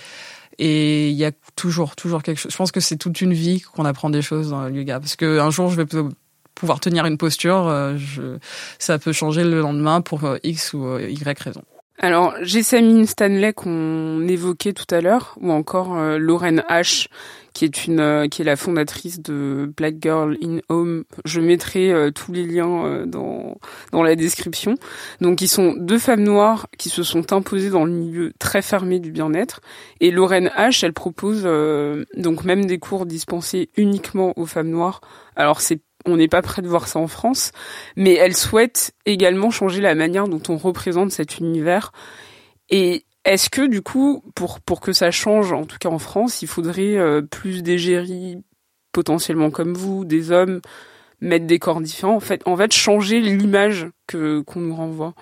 Et 0.59 1.09
il 1.09 1.17
y 1.17 1.25
a 1.25 1.33
toujours, 1.57 1.97
toujours 1.97 2.23
quelque 2.23 2.39
chose. 2.39 2.53
Je 2.53 2.57
pense 2.57 2.71
que 2.71 2.81
c'est 2.81 2.97
toute 2.97 3.21
une 3.21 3.33
vie 3.33 3.61
qu'on 3.61 3.85
apprend 3.85 4.11
des 4.11 4.23
choses 4.23 4.51
dans 4.51 4.69
le 4.69 4.75
yoga. 4.75 5.01
Parce 5.01 5.17
que 5.17 5.41
un 5.41 5.51
jour, 5.51 5.69
je 5.71 5.77
vais 5.77 5.87
pouvoir 6.55 6.81
tenir 6.81 7.07
une 7.07 7.19
posture, 7.19 7.69
euh, 7.69 7.97
je, 7.97 8.39
ça 8.79 8.99
peut 8.99 9.13
changer 9.13 9.45
le 9.45 9.61
lendemain 9.61 10.01
pour 10.01 10.25
euh, 10.25 10.39
X 10.43 10.75
ou 10.75 10.85
euh, 10.87 11.09
Y 11.09 11.39
raison. 11.39 11.63
Alors, 11.99 12.35
Jessamine 12.43 13.07
Stanley 13.07 13.53
qu'on 13.53 14.27
évoquait 14.27 14.73
tout 14.73 14.93
à 14.93 15.01
l'heure, 15.01 15.37
ou 15.41 15.53
encore 15.53 15.95
Lorraine 16.19 16.65
H, 16.69 17.07
qui 17.53 17.65
est 17.65 17.87
une 17.87 18.27
qui 18.29 18.43
est 18.43 18.45
la 18.45 18.57
fondatrice 18.57 19.21
de 19.21 19.73
Black 19.77 19.97
Girl 20.01 20.37
in 20.43 20.59
Home. 20.69 21.05
Je 21.27 21.41
mettrai 21.41 22.11
tous 22.13 22.33
les 22.33 22.45
liens 22.45 23.05
dans 23.07 23.57
dans 23.93 24.03
la 24.03 24.17
description. 24.17 24.75
Donc, 25.21 25.43
ils 25.43 25.49
sont 25.49 25.75
deux 25.79 25.99
femmes 25.99 26.25
noires 26.25 26.67
qui 26.77 26.89
se 26.89 27.05
sont 27.05 27.33
imposées 27.33 27.71
dans 27.71 27.85
le 27.85 27.93
milieu 27.93 28.33
très 28.41 28.63
fermé 28.63 28.99
du 28.99 29.13
bien-être. 29.13 29.61
Et 30.01 30.11
Lorraine 30.11 30.51
H, 30.57 30.85
elle 30.85 30.95
propose 30.95 31.45
donc 32.17 32.43
même 32.43 32.65
des 32.65 32.79
cours 32.79 33.07
dispensés 33.07 33.69
uniquement 33.77 34.33
aux 34.37 34.47
femmes 34.47 34.71
noires. 34.71 35.03
Alors, 35.37 35.61
c'est 35.61 35.81
on 36.05 36.17
n'est 36.17 36.29
pas 36.29 36.43
prêt 36.43 36.63
de 36.63 36.69
voir 36.69 36.89
ça 36.89 36.99
en 36.99 37.09
France, 37.09 37.53
mais 37.97 38.15
elle 38.15 38.37
souhaite 38.37 38.93
également 39.07 39.51
changer 39.51 39.81
la 39.81 39.95
manière 39.95 40.29
dont 40.29 40.43
on 40.49 40.57
représente 40.57 41.11
cet 41.11 41.39
univers. 41.39 41.93
Et 42.71 43.05
est-ce 43.25 43.51
que 43.51 43.67
du 43.67 43.83
coup, 43.83 44.25
pour 44.35 44.61
pour 44.61 44.81
que 44.81 44.93
ça 44.93 45.11
change, 45.11 45.53
en 45.53 45.65
tout 45.65 45.79
cas 45.79 45.89
en 45.89 45.99
France, 45.99 46.43
il 46.43 46.49
faudrait 46.49 46.97
euh, 46.97 47.23
plus 47.23 47.63
d'égéries 47.63 48.39
potentiellement 48.93 49.51
comme 49.51 49.75
vous, 49.75 50.05
des 50.05 50.31
hommes 50.31 50.61
mettre 51.21 51.47
des 51.47 51.59
corps 51.59 51.81
différents, 51.81 52.17
en 52.17 52.21
fait, 52.21 52.43
en 52.47 52.57
fait 52.57 52.73
changer 52.73 53.21
l'image 53.21 53.89
que 54.07 54.41
qu'on 54.41 54.61
nous 54.61 54.75
renvoie? 54.75 55.15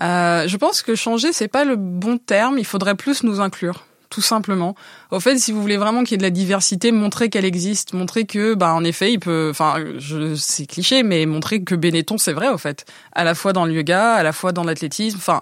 Euh, 0.00 0.46
je 0.46 0.56
pense 0.56 0.82
que 0.82 0.94
changer 0.94 1.32
c'est 1.32 1.48
pas 1.48 1.64
le 1.64 1.76
bon 1.76 2.16
terme. 2.16 2.58
Il 2.58 2.64
faudrait 2.64 2.94
plus 2.94 3.24
nous 3.24 3.40
inclure 3.40 3.84
tout 4.12 4.20
simplement. 4.20 4.76
Au 5.10 5.20
fait, 5.20 5.38
si 5.38 5.52
vous 5.52 5.62
voulez 5.62 5.78
vraiment 5.78 6.04
qu'il 6.04 6.12
y 6.12 6.14
ait 6.14 6.18
de 6.18 6.22
la 6.22 6.30
diversité, 6.30 6.92
montrer 6.92 7.30
qu'elle 7.30 7.46
existe, 7.46 7.94
montrer 7.94 8.26
que, 8.26 8.52
bah, 8.52 8.74
en 8.74 8.84
effet, 8.84 9.10
il 9.10 9.18
peut, 9.18 9.48
enfin, 9.50 9.76
je, 9.96 10.34
c'est 10.34 10.66
cliché, 10.66 11.02
mais 11.02 11.24
montrer 11.24 11.62
que 11.64 11.74
Benetton, 11.74 12.18
c'est 12.18 12.34
vrai, 12.34 12.48
au 12.48 12.58
fait. 12.58 12.84
À 13.12 13.24
la 13.24 13.34
fois 13.34 13.54
dans 13.54 13.64
le 13.64 13.72
yoga, 13.72 14.12
à 14.12 14.22
la 14.22 14.32
fois 14.32 14.52
dans 14.52 14.64
l'athlétisme, 14.64 15.16
enfin, 15.16 15.40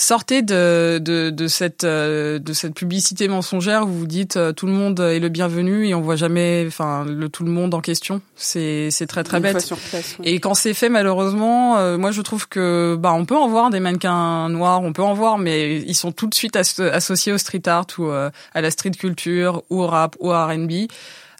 sortez 0.00 0.42
de, 0.42 0.98
de, 1.02 1.30
de, 1.30 1.46
cette, 1.46 1.84
euh, 1.84 2.38
de 2.38 2.52
cette 2.52 2.74
publicité 2.74 3.28
mensongère 3.28 3.84
où 3.84 3.88
vous 3.88 4.06
dites 4.06 4.36
euh, 4.36 4.52
tout 4.52 4.66
le 4.66 4.72
monde 4.72 4.98
est 5.00 5.18
le 5.18 5.28
bienvenu 5.28 5.86
et 5.86 5.94
on 5.94 6.00
voit 6.00 6.16
jamais 6.16 6.64
enfin 6.66 7.04
le 7.04 7.28
tout 7.28 7.44
le 7.44 7.50
monde 7.50 7.74
en 7.74 7.80
question. 7.80 8.22
C'est 8.34 8.90
c'est 8.90 9.06
très 9.06 9.24
très 9.24 9.40
bête. 9.40 9.72
Et 10.24 10.40
quand 10.40 10.54
c'est 10.54 10.74
fait 10.74 10.88
malheureusement, 10.88 11.76
euh, 11.76 11.98
moi 11.98 12.12
je 12.12 12.22
trouve 12.22 12.48
que 12.48 12.96
bah 12.98 13.12
on 13.12 13.26
peut 13.26 13.36
en 13.36 13.48
voir 13.48 13.68
des 13.70 13.80
mannequins 13.80 14.48
noirs, 14.48 14.82
on 14.82 14.92
peut 14.92 15.02
en 15.02 15.14
voir 15.14 15.38
mais 15.38 15.76
ils 15.76 15.94
sont 15.94 16.12
tout 16.12 16.26
de 16.26 16.34
suite 16.34 16.56
associés 16.56 17.32
au 17.32 17.38
street 17.38 17.62
art 17.66 17.86
ou 17.98 18.10
à 18.10 18.30
la 18.54 18.70
street 18.70 18.92
culture 18.92 19.62
ou 19.68 19.82
au 19.82 19.86
rap 19.86 20.16
ou 20.20 20.30
à 20.32 20.46
R&B 20.46 20.88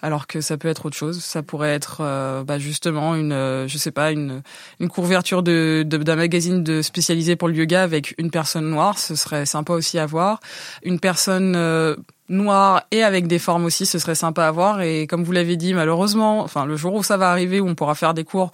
alors 0.02 0.26
que 0.26 0.40
ça 0.40 0.56
peut 0.56 0.68
être 0.68 0.86
autre 0.86 0.96
chose. 0.96 1.20
Ça 1.20 1.42
pourrait 1.42 1.72
être 1.72 1.98
euh, 2.00 2.44
bah, 2.44 2.58
justement 2.58 3.14
une, 3.14 3.32
euh, 3.32 3.68
je 3.68 3.78
sais 3.78 3.90
pas, 3.90 4.10
une, 4.12 4.42
une 4.78 4.88
couverture 4.88 5.42
de, 5.42 5.84
d'un 5.86 6.16
magazine 6.16 6.62
de 6.62 6.82
spécialisé 6.82 7.36
pour 7.36 7.48
le 7.48 7.54
yoga 7.54 7.82
avec 7.82 8.14
une 8.18 8.30
personne 8.30 8.70
noire. 8.70 8.98
Ce 8.98 9.14
serait 9.14 9.46
sympa 9.46 9.72
aussi 9.72 9.98
à 9.98 10.06
voir. 10.06 10.40
Une 10.82 11.00
personne 11.00 11.54
euh, 11.56 11.96
noire 12.28 12.82
et 12.90 13.02
avec 13.02 13.26
des 13.26 13.38
formes 13.38 13.64
aussi, 13.64 13.86
ce 13.86 13.98
serait 13.98 14.14
sympa 14.14 14.46
à 14.46 14.50
voir. 14.50 14.80
Et 14.80 15.06
comme 15.06 15.24
vous 15.24 15.32
l'avez 15.32 15.56
dit, 15.56 15.74
malheureusement, 15.74 16.40
enfin 16.40 16.64
le 16.64 16.76
jour 16.76 16.94
où 16.94 17.02
ça 17.02 17.16
va 17.16 17.30
arriver, 17.30 17.60
où 17.60 17.68
on 17.68 17.74
pourra 17.74 17.94
faire 17.94 18.14
des 18.14 18.24
cours 18.24 18.52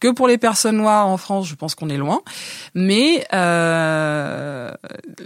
que 0.00 0.08
pour 0.08 0.28
les 0.28 0.38
personnes 0.38 0.76
noires 0.76 1.06
en 1.06 1.16
France, 1.16 1.48
je 1.48 1.54
pense 1.54 1.74
qu'on 1.74 1.88
est 1.88 1.96
loin. 1.96 2.20
Mais 2.74 3.26
euh, 3.32 4.70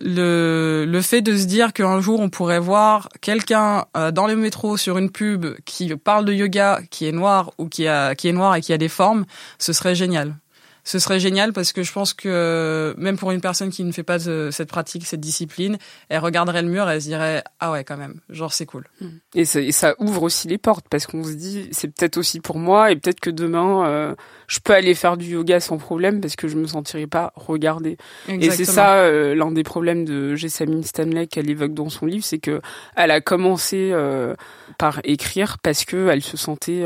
le, 0.01 0.85
le 0.87 1.03
fait 1.03 1.23
de 1.23 1.37
se 1.37 1.45
dire 1.45 1.73
qu'un 1.73 2.01
jour 2.01 2.21
on 2.21 2.29
pourrait 2.29 2.59
voir 2.59 3.09
quelqu'un 3.21 3.85
euh, 3.97 4.11
dans 4.11 4.27
le 4.27 4.37
métro 4.37 4.77
sur 4.77 4.99
une 4.99 5.11
pub 5.11 5.47
qui 5.65 5.95
parle 5.97 6.25
de 6.25 6.33
yoga, 6.33 6.81
qui 6.91 7.07
est 7.07 7.13
noir 7.13 7.53
ou 7.59 7.69
qui, 7.69 7.87
a, 7.87 8.15
qui 8.15 8.29
est 8.29 8.33
noir 8.33 8.55
et 8.57 8.61
qui 8.61 8.73
a 8.73 8.79
des 8.79 8.89
formes, 8.89 9.25
ce 9.59 9.73
serait 9.73 9.95
génial 9.95 10.35
ce 10.85 10.99
serait 10.99 11.21
génial 11.21 11.53
parce 11.53 11.73
que 11.73 11.83
je 11.83 11.93
pense 11.93 12.13
que 12.13 12.95
même 12.99 13.17
pour 13.17 13.31
une 13.31 13.41
personne 13.41 13.71
qui 13.71 13.85
ne 13.85 13.93
fait 13.93 14.03
pas 14.03 14.19
de 14.19 14.49
cette 14.51 14.69
pratique, 14.69 15.07
cette 15.07 15.21
discipline, 15.21 15.79
elle 16.09 16.19
regarderait 16.19 16.63
le 16.63 16.69
mur 16.69 16.89
et 16.91 16.95
elle 16.95 17.03
se 17.03 17.07
dirait 17.07 17.45
ah 17.61 17.71
ouais 17.71 17.85
quand 17.85 17.97
même, 17.97 18.21
genre 18.31 18.53
c'est 18.53 18.67
cool. 18.67 18.89
Mm. 19.01 19.07
Et 19.35 19.45
ça, 19.45 19.61
et 19.61 19.73
ça, 19.73 19.95
ouvre 19.99 20.25
aussi 20.25 20.49
les 20.49 20.59
portes 20.59 20.87
parce 20.91 21.07
qu'on 21.07 21.23
se 21.23 21.33
dit 21.33 21.69
c'est 21.71 21.89
peut-être 21.89 22.17
aussi 22.17 22.41
pour 22.41 22.59
moi 22.59 22.91
et 22.91 22.97
peut-être 22.97 23.21
que 23.21 23.31
demain 23.31 23.87
euh, 23.87 24.15
je 24.49 24.59
peux 24.59 24.73
aller 24.73 24.95
faire 24.95 25.17
du 25.17 25.27
yoga 25.27 25.61
sans 25.61 25.79
problème 25.79 26.21
parce 26.21 26.35
que 26.35 26.49
je 26.49 26.57
me 26.57 26.67
sentirai 26.67 27.07
pas 27.07 27.33
regardée. 27.37 27.97
Et 28.29 28.51
c'est 28.51 28.65
ça 28.65 28.97
euh, 28.97 29.35
l'un 29.35 29.53
des 29.53 29.63
problèmes 29.63 30.05
de 30.05 30.35
Jessamine 30.35 30.83
Stanley 30.83 31.27
qu'elle 31.29 31.49
évoque 31.49 31.75
dans 31.75 31.91
son 31.91 32.07
livre, 32.07 32.25
c'est 32.25 32.39
que 32.39 32.61
elle 32.97 33.13
a 33.13 33.21
commencé 33.21 33.91
euh, 33.93 34.35
par 34.79 35.01
écrire 35.05 35.59
parce 35.63 35.85
que 35.85 36.09
elle 36.09 36.23
se 36.23 36.37
sentait 36.37 36.85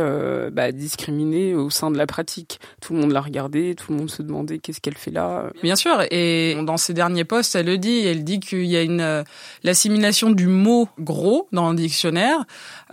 bah, 0.53 0.73
discriminée 0.73 1.55
au 1.55 1.71
sein 1.71 1.91
de 1.91 1.97
la 1.97 2.07
pratique. 2.07 2.61
Tout 2.81 2.93
le 2.93 3.01
monde 3.01 3.13
la 3.13 3.21
regardait, 3.21 3.75
tout 3.75 3.86
le 3.93 3.99
monde 3.99 4.11
se 4.11 4.23
demandait 4.23 4.59
qu'est-ce 4.59 4.81
qu'elle 4.81 4.97
fait 4.97 5.11
là. 5.11 5.51
Bien 5.63 5.77
sûr, 5.77 6.03
et 6.11 6.57
dans 6.63 6.77
ses 6.77 6.95
derniers 6.95 7.25
posts, 7.25 7.55
elle 7.55 7.67
le 7.67 7.79
dit, 7.79 8.07
elle 8.07 8.25
dit 8.25 8.41
qu'il 8.41 8.65
y 8.67 8.77
a 8.77 8.83
une 8.83 9.01
euh, 9.01 9.23
l'assimilation 9.63 10.31
du 10.31 10.47
mot 10.47 10.89
gros 10.99 11.49
dans 11.53 11.71
le 11.71 11.77
dictionnaire. 11.77 12.45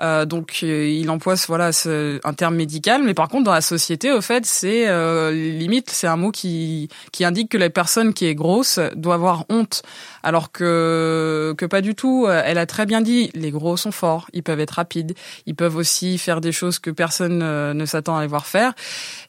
Euh, 0.02 0.26
donc 0.26 0.60
euh, 0.64 0.88
il 0.88 1.10
emploie 1.10 1.36
voilà 1.48 1.70
un 1.86 2.34
terme 2.34 2.56
médical, 2.56 3.04
mais 3.04 3.14
par 3.14 3.28
contre 3.28 3.44
dans 3.46 3.54
la 3.54 3.62
société, 3.62 4.12
au 4.12 4.22
fait, 4.22 4.46
c'est 4.46 4.88
euh, 4.88 5.32
limite 5.32 5.90
c'est 5.90 6.08
un 6.08 6.18
mot 6.18 6.32
qui 6.32 6.90
qui 7.12 7.26
indique 7.26 7.50
que 7.50 7.58
la 7.58 7.70
personne 7.70 8.14
qui 8.14 8.26
est 8.26 8.36
grosse 8.36 8.80
doit 8.96 9.16
avoir 9.16 9.46
honte, 9.50 9.84
alors 10.24 10.52
que 10.52 11.54
que 11.58 11.66
pas 11.66 11.82
du 11.82 11.96
tout. 11.96 12.28
Elle 12.28 12.58
a 12.58 12.66
très 12.66 12.86
bien 12.86 13.02
dit, 13.02 13.30
les 13.36 13.52
gros 13.52 13.78
sont 13.78 13.92
forts, 13.92 14.28
ils 14.34 14.44
peuvent 14.44 14.60
être 14.60 14.72
rapides, 14.72 15.14
ils 15.46 15.56
peuvent 15.56 15.76
aussi 15.76 16.18
faire 16.18 16.42
des 16.42 16.52
choses 16.52 16.80
que 16.80 16.90
personne 16.90 17.40
ne 17.74 17.86
s'attend 17.86 18.18
à 18.18 18.22
les 18.22 18.28
voir 18.28 18.46
faire. 18.46 18.74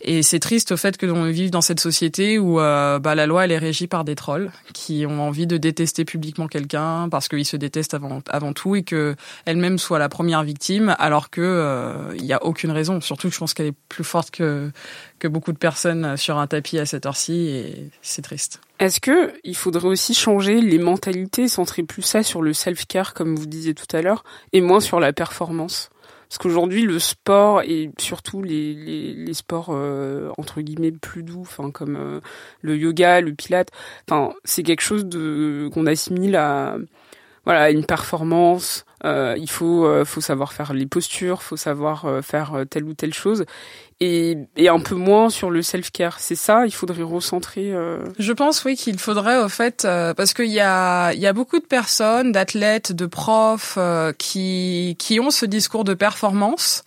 Et 0.00 0.22
c'est 0.22 0.40
triste 0.40 0.72
au 0.72 0.76
fait 0.76 0.96
que 0.96 1.06
l'on 1.06 1.24
vive 1.24 1.50
dans 1.54 1.60
cette 1.60 1.80
société 1.80 2.38
où 2.38 2.60
euh, 2.60 2.98
bah, 2.98 3.14
la 3.14 3.26
loi 3.26 3.44
elle 3.44 3.52
est 3.52 3.58
régie 3.58 3.86
par 3.86 4.04
des 4.04 4.16
trolls 4.16 4.50
qui 4.72 5.06
ont 5.06 5.22
envie 5.22 5.46
de 5.46 5.56
détester 5.56 6.04
publiquement 6.04 6.48
quelqu'un 6.48 7.08
parce 7.08 7.28
qu'ils 7.28 7.46
se 7.46 7.56
détestent 7.56 7.94
avant 7.94 8.20
avant 8.28 8.52
tout 8.52 8.74
et 8.74 8.82
que 8.82 9.14
elle-même 9.46 9.78
soit 9.78 10.00
la 10.00 10.08
première 10.08 10.42
victime 10.42 10.96
alors 10.98 11.30
que 11.30 11.40
euh, 11.40 12.14
il 12.16 12.24
y 12.24 12.32
a 12.32 12.44
aucune 12.44 12.72
raison. 12.72 13.00
Surtout 13.00 13.30
je 13.30 13.38
pense 13.38 13.54
qu'elle 13.54 13.68
est 13.68 13.76
plus 13.88 14.04
forte 14.04 14.32
que 14.32 14.72
que 15.20 15.28
beaucoup 15.28 15.52
de 15.52 15.58
personnes 15.58 16.16
sur 16.16 16.38
un 16.38 16.46
tapis 16.48 16.78
à 16.78 16.86
cette 16.86 17.06
heure-ci 17.06 17.46
et 17.46 17.90
c'est 18.02 18.22
triste. 18.22 18.60
Est-ce 18.80 19.00
que 19.00 19.32
il 19.44 19.54
faudrait 19.54 19.88
aussi 19.88 20.12
changer 20.12 20.60
les 20.60 20.78
mentalités, 20.78 21.46
centrer 21.46 21.84
plus 21.84 22.02
ça 22.02 22.24
sur 22.24 22.42
le 22.42 22.52
self-care 22.52 23.14
comme 23.14 23.36
vous 23.36 23.46
disiez 23.46 23.74
tout 23.74 23.96
à 23.96 24.02
l'heure 24.02 24.24
et 24.52 24.60
moins 24.60 24.80
sur 24.80 24.98
la 24.98 25.12
performance? 25.12 25.90
Parce 26.34 26.42
qu'aujourd'hui, 26.42 26.82
le 26.82 26.98
sport 26.98 27.62
et 27.62 27.92
surtout 27.96 28.42
les, 28.42 28.74
les, 28.74 29.34
sports 29.34 29.68
euh, 29.70 30.32
entre 30.36 30.62
guillemets 30.62 30.90
plus 30.90 31.22
doux, 31.22 31.42
enfin 31.42 31.70
comme 31.70 31.94
euh, 31.94 32.20
le 32.60 32.76
yoga, 32.76 33.20
le 33.20 33.32
pilate, 33.34 33.68
enfin 34.10 34.34
c'est 34.42 34.64
quelque 34.64 34.80
chose 34.80 35.06
de 35.06 35.70
qu'on 35.72 35.86
assimile 35.86 36.34
à 36.34 36.76
voilà 37.44 37.70
une 37.70 37.86
performance, 37.86 38.84
euh, 39.04 39.34
il 39.38 39.50
faut 39.50 39.84
euh, 39.84 40.04
faut 40.04 40.20
savoir 40.20 40.52
faire 40.52 40.72
les 40.72 40.86
postures, 40.86 41.42
faut 41.42 41.56
savoir 41.56 42.06
euh, 42.06 42.22
faire 42.22 42.64
telle 42.70 42.84
ou 42.84 42.94
telle 42.94 43.12
chose 43.12 43.44
et, 44.00 44.38
et 44.56 44.68
un 44.68 44.80
peu 44.80 44.94
moins 44.94 45.28
sur 45.28 45.50
le 45.50 45.62
self-care. 45.62 46.18
C'est 46.20 46.34
ça, 46.34 46.66
il 46.66 46.72
faudrait 46.72 47.02
recentrer. 47.02 47.72
Je 48.18 48.32
pense 48.32 48.64
oui 48.64 48.76
qu'il 48.76 48.98
faudrait 48.98 49.38
au 49.38 49.48
fait 49.48 49.86
parce 50.16 50.34
qu'il 50.34 50.50
y 50.50 50.60
a 50.60 51.12
y 51.12 51.26
a 51.26 51.32
beaucoup 51.32 51.58
de 51.58 51.66
personnes, 51.66 52.32
d'athlètes, 52.32 52.92
de 52.92 53.06
profs 53.06 53.78
qui 54.18 54.96
qui 54.98 55.20
ont 55.20 55.30
ce 55.30 55.46
discours 55.46 55.84
de 55.84 55.94
performance 55.94 56.82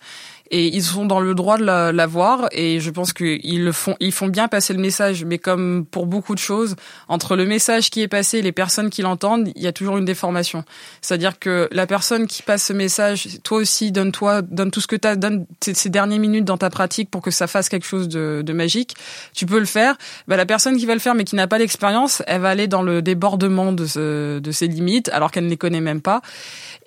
et 0.50 0.66
ils 0.68 0.82
sont 0.82 1.06
dans 1.06 1.20
le 1.20 1.34
droit 1.34 1.58
de 1.58 1.64
l'avoir 1.64 2.48
et 2.52 2.80
je 2.80 2.90
pense 2.90 3.12
qu'ils 3.12 3.64
le 3.64 3.72
font 3.72 3.96
ils 4.00 4.12
font 4.12 4.28
bien 4.28 4.48
passer 4.48 4.72
le 4.72 4.80
message. 4.80 5.24
Mais 5.24 5.38
comme 5.38 5.84
pour 5.90 6.06
beaucoup 6.06 6.34
de 6.34 6.40
choses 6.40 6.76
entre 7.08 7.36
le 7.36 7.44
message 7.44 7.90
qui 7.90 8.02
est 8.02 8.08
passé 8.08 8.38
et 8.38 8.42
les 8.42 8.52
personnes 8.52 8.90
qui 8.90 9.02
l'entendent 9.02 9.50
il 9.54 9.62
y 9.62 9.66
a 9.66 9.72
toujours 9.72 9.98
une 9.98 10.04
déformation. 10.04 10.64
C'est-à-dire 11.00 11.38
que 11.38 11.68
la 11.72 11.86
personne 11.86 12.26
qui 12.26 12.42
passe 12.42 12.64
ce 12.64 12.72
message 12.72 13.28
toi 13.42 13.58
aussi 13.58 13.92
donne-toi 13.92 14.42
donne 14.42 14.70
tout 14.70 14.80
ce 14.80 14.86
que 14.86 14.96
tu 14.96 15.06
as 15.06 15.16
donne 15.16 15.46
ces 15.60 15.90
dernières 15.90 16.18
minutes 16.18 16.44
dans 16.44 16.58
ta 16.58 16.70
pratique 16.70 17.10
pour 17.10 17.22
que 17.22 17.30
ça 17.30 17.46
fasse 17.46 17.68
quelque 17.68 17.86
chose 17.86 18.08
de, 18.08 18.42
de 18.44 18.52
magique. 18.52 18.94
Tu 19.34 19.46
peux 19.46 19.58
le 19.58 19.66
faire. 19.66 19.96
Bah, 20.26 20.36
la 20.36 20.46
personne 20.46 20.76
qui 20.76 20.86
va 20.86 20.94
le 20.94 21.00
faire 21.00 21.14
mais 21.14 21.24
qui 21.24 21.36
n'a 21.36 21.46
pas 21.46 21.58
l'expérience 21.58 22.22
elle 22.26 22.40
va 22.40 22.50
aller 22.50 22.68
dans 22.68 22.82
le 22.82 23.02
débordement 23.02 23.72
de, 23.72 23.86
ce, 23.86 24.38
de 24.38 24.50
ses 24.52 24.68
limites 24.68 25.08
alors 25.10 25.30
qu'elle 25.30 25.44
ne 25.44 25.50
les 25.50 25.56
connaît 25.56 25.80
même 25.80 26.00
pas 26.00 26.22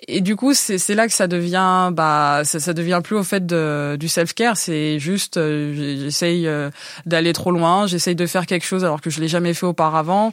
et 0.08 0.20
du 0.20 0.36
coup, 0.36 0.52
c'est 0.54 0.94
là 0.94 1.06
que 1.06 1.12
ça 1.12 1.28
devient, 1.28 1.90
bah, 1.92 2.42
ça, 2.44 2.58
ça 2.58 2.72
devient 2.72 3.00
plus 3.02 3.16
au 3.16 3.22
fait 3.22 3.46
de, 3.46 3.96
du 3.98 4.08
self-care. 4.08 4.56
C'est 4.56 4.98
juste, 4.98 5.36
euh, 5.36 5.74
j'essaye 6.02 6.46
euh, 6.48 6.70
d'aller 7.06 7.32
trop 7.32 7.52
loin, 7.52 7.86
j'essaye 7.86 8.16
de 8.16 8.26
faire 8.26 8.46
quelque 8.46 8.64
chose 8.64 8.84
alors 8.84 9.00
que 9.00 9.10
je 9.10 9.20
l'ai 9.20 9.28
jamais 9.28 9.54
fait 9.54 9.66
auparavant. 9.66 10.32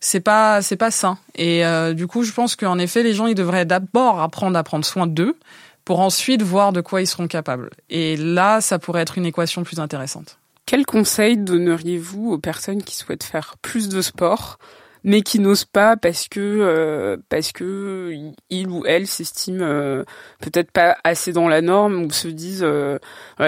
C'est 0.00 0.20
pas, 0.20 0.62
c'est 0.62 0.76
pas 0.76 0.92
sain. 0.92 1.18
Et 1.34 1.66
euh, 1.66 1.94
du 1.94 2.06
coup, 2.06 2.22
je 2.22 2.32
pense 2.32 2.54
qu'en 2.54 2.78
effet, 2.78 3.02
les 3.02 3.14
gens, 3.14 3.26
ils 3.26 3.34
devraient 3.34 3.64
d'abord 3.64 4.20
apprendre 4.20 4.56
à 4.56 4.62
prendre 4.62 4.84
soin 4.84 5.08
d'eux 5.08 5.36
pour 5.84 5.98
ensuite 6.00 6.42
voir 6.42 6.72
de 6.72 6.80
quoi 6.80 7.00
ils 7.00 7.06
seront 7.06 7.26
capables. 7.26 7.70
Et 7.90 8.16
là, 8.16 8.60
ça 8.60 8.78
pourrait 8.78 9.02
être 9.02 9.18
une 9.18 9.26
équation 9.26 9.64
plus 9.64 9.80
intéressante. 9.80 10.38
Quel 10.66 10.86
conseil 10.86 11.36
donneriez-vous 11.36 12.30
aux 12.30 12.38
personnes 12.38 12.82
qui 12.82 12.94
souhaitent 12.94 13.24
faire 13.24 13.56
plus 13.62 13.88
de 13.88 14.00
sport 14.02 14.58
mais 15.04 15.22
qui 15.22 15.38
n'osent 15.38 15.64
pas 15.64 15.96
parce 15.96 16.28
que 16.28 16.40
euh, 16.40 17.16
parce 17.28 17.52
que 17.52 18.12
il 18.50 18.68
ou 18.68 18.84
elle 18.86 19.06
s'estime 19.06 19.60
euh, 19.62 20.04
peut-être 20.40 20.70
pas 20.70 20.96
assez 21.04 21.32
dans 21.32 21.48
la 21.48 21.60
norme 21.60 22.02
ou 22.02 22.10
se 22.10 22.28
disent 22.28 22.64
euh, 22.64 22.98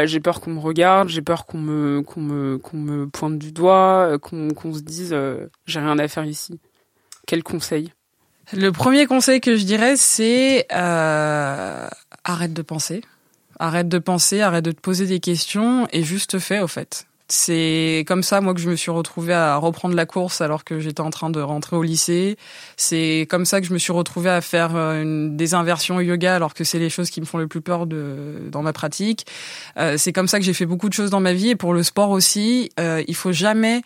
j'ai 0.04 0.20
peur 0.20 0.40
qu'on 0.40 0.52
me 0.52 0.60
regarde, 0.60 1.08
j'ai 1.08 1.22
peur 1.22 1.46
qu'on 1.46 1.58
me 1.58 2.02
qu'on 2.02 2.20
me 2.20 2.58
qu'on 2.58 2.76
me 2.76 3.06
pointe 3.06 3.38
du 3.38 3.52
doigt, 3.52 4.18
qu'on 4.20 4.50
qu'on 4.50 4.74
se 4.74 4.80
dise 4.80 5.16
j'ai 5.66 5.80
rien 5.80 5.98
à 5.98 6.08
faire 6.08 6.24
ici. 6.24 6.58
Quel 7.26 7.42
conseil? 7.42 7.92
Le 8.52 8.70
premier 8.70 9.06
conseil 9.06 9.40
que 9.40 9.56
je 9.56 9.64
dirais 9.64 9.96
c'est 9.96 10.66
arrête 10.70 12.52
de 12.52 12.62
penser. 12.62 13.02
Arrête 13.58 13.88
de 13.88 13.98
penser, 13.98 14.40
arrête 14.40 14.64
de 14.64 14.72
te 14.72 14.80
poser 14.80 15.06
des 15.06 15.20
questions 15.20 15.86
et 15.92 16.02
juste 16.02 16.38
fais 16.38 16.60
au 16.60 16.66
fait. 16.66 17.06
C'est 17.32 18.04
comme 18.08 18.24
ça, 18.24 18.40
moi, 18.40 18.54
que 18.54 18.60
je 18.60 18.68
me 18.68 18.74
suis 18.74 18.90
retrouvée 18.90 19.34
à 19.34 19.56
reprendre 19.56 19.94
la 19.94 20.04
course 20.04 20.40
alors 20.40 20.64
que 20.64 20.80
j'étais 20.80 21.00
en 21.00 21.10
train 21.10 21.30
de 21.30 21.40
rentrer 21.40 21.76
au 21.76 21.82
lycée. 21.84 22.36
C'est 22.76 23.28
comme 23.30 23.44
ça 23.44 23.60
que 23.60 23.68
je 23.68 23.72
me 23.72 23.78
suis 23.78 23.92
retrouvée 23.92 24.30
à 24.30 24.40
faire 24.40 24.74
euh, 24.74 25.00
une, 25.00 25.36
des 25.36 25.54
inversions 25.54 26.00
yoga 26.00 26.34
alors 26.34 26.54
que 26.54 26.64
c'est 26.64 26.80
les 26.80 26.90
choses 26.90 27.08
qui 27.08 27.20
me 27.20 27.26
font 27.26 27.38
le 27.38 27.46
plus 27.46 27.60
peur 27.60 27.86
de, 27.86 28.48
dans 28.50 28.62
ma 28.62 28.72
pratique. 28.72 29.26
Euh, 29.76 29.96
c'est 29.96 30.12
comme 30.12 30.26
ça 30.26 30.40
que 30.40 30.44
j'ai 30.44 30.52
fait 30.52 30.66
beaucoup 30.66 30.88
de 30.88 30.94
choses 30.94 31.10
dans 31.10 31.20
ma 31.20 31.32
vie 31.32 31.50
et 31.50 31.56
pour 31.56 31.72
le 31.72 31.84
sport 31.84 32.10
aussi. 32.10 32.70
Euh, 32.80 33.04
il 33.06 33.14
faut 33.14 33.32
jamais 33.32 33.82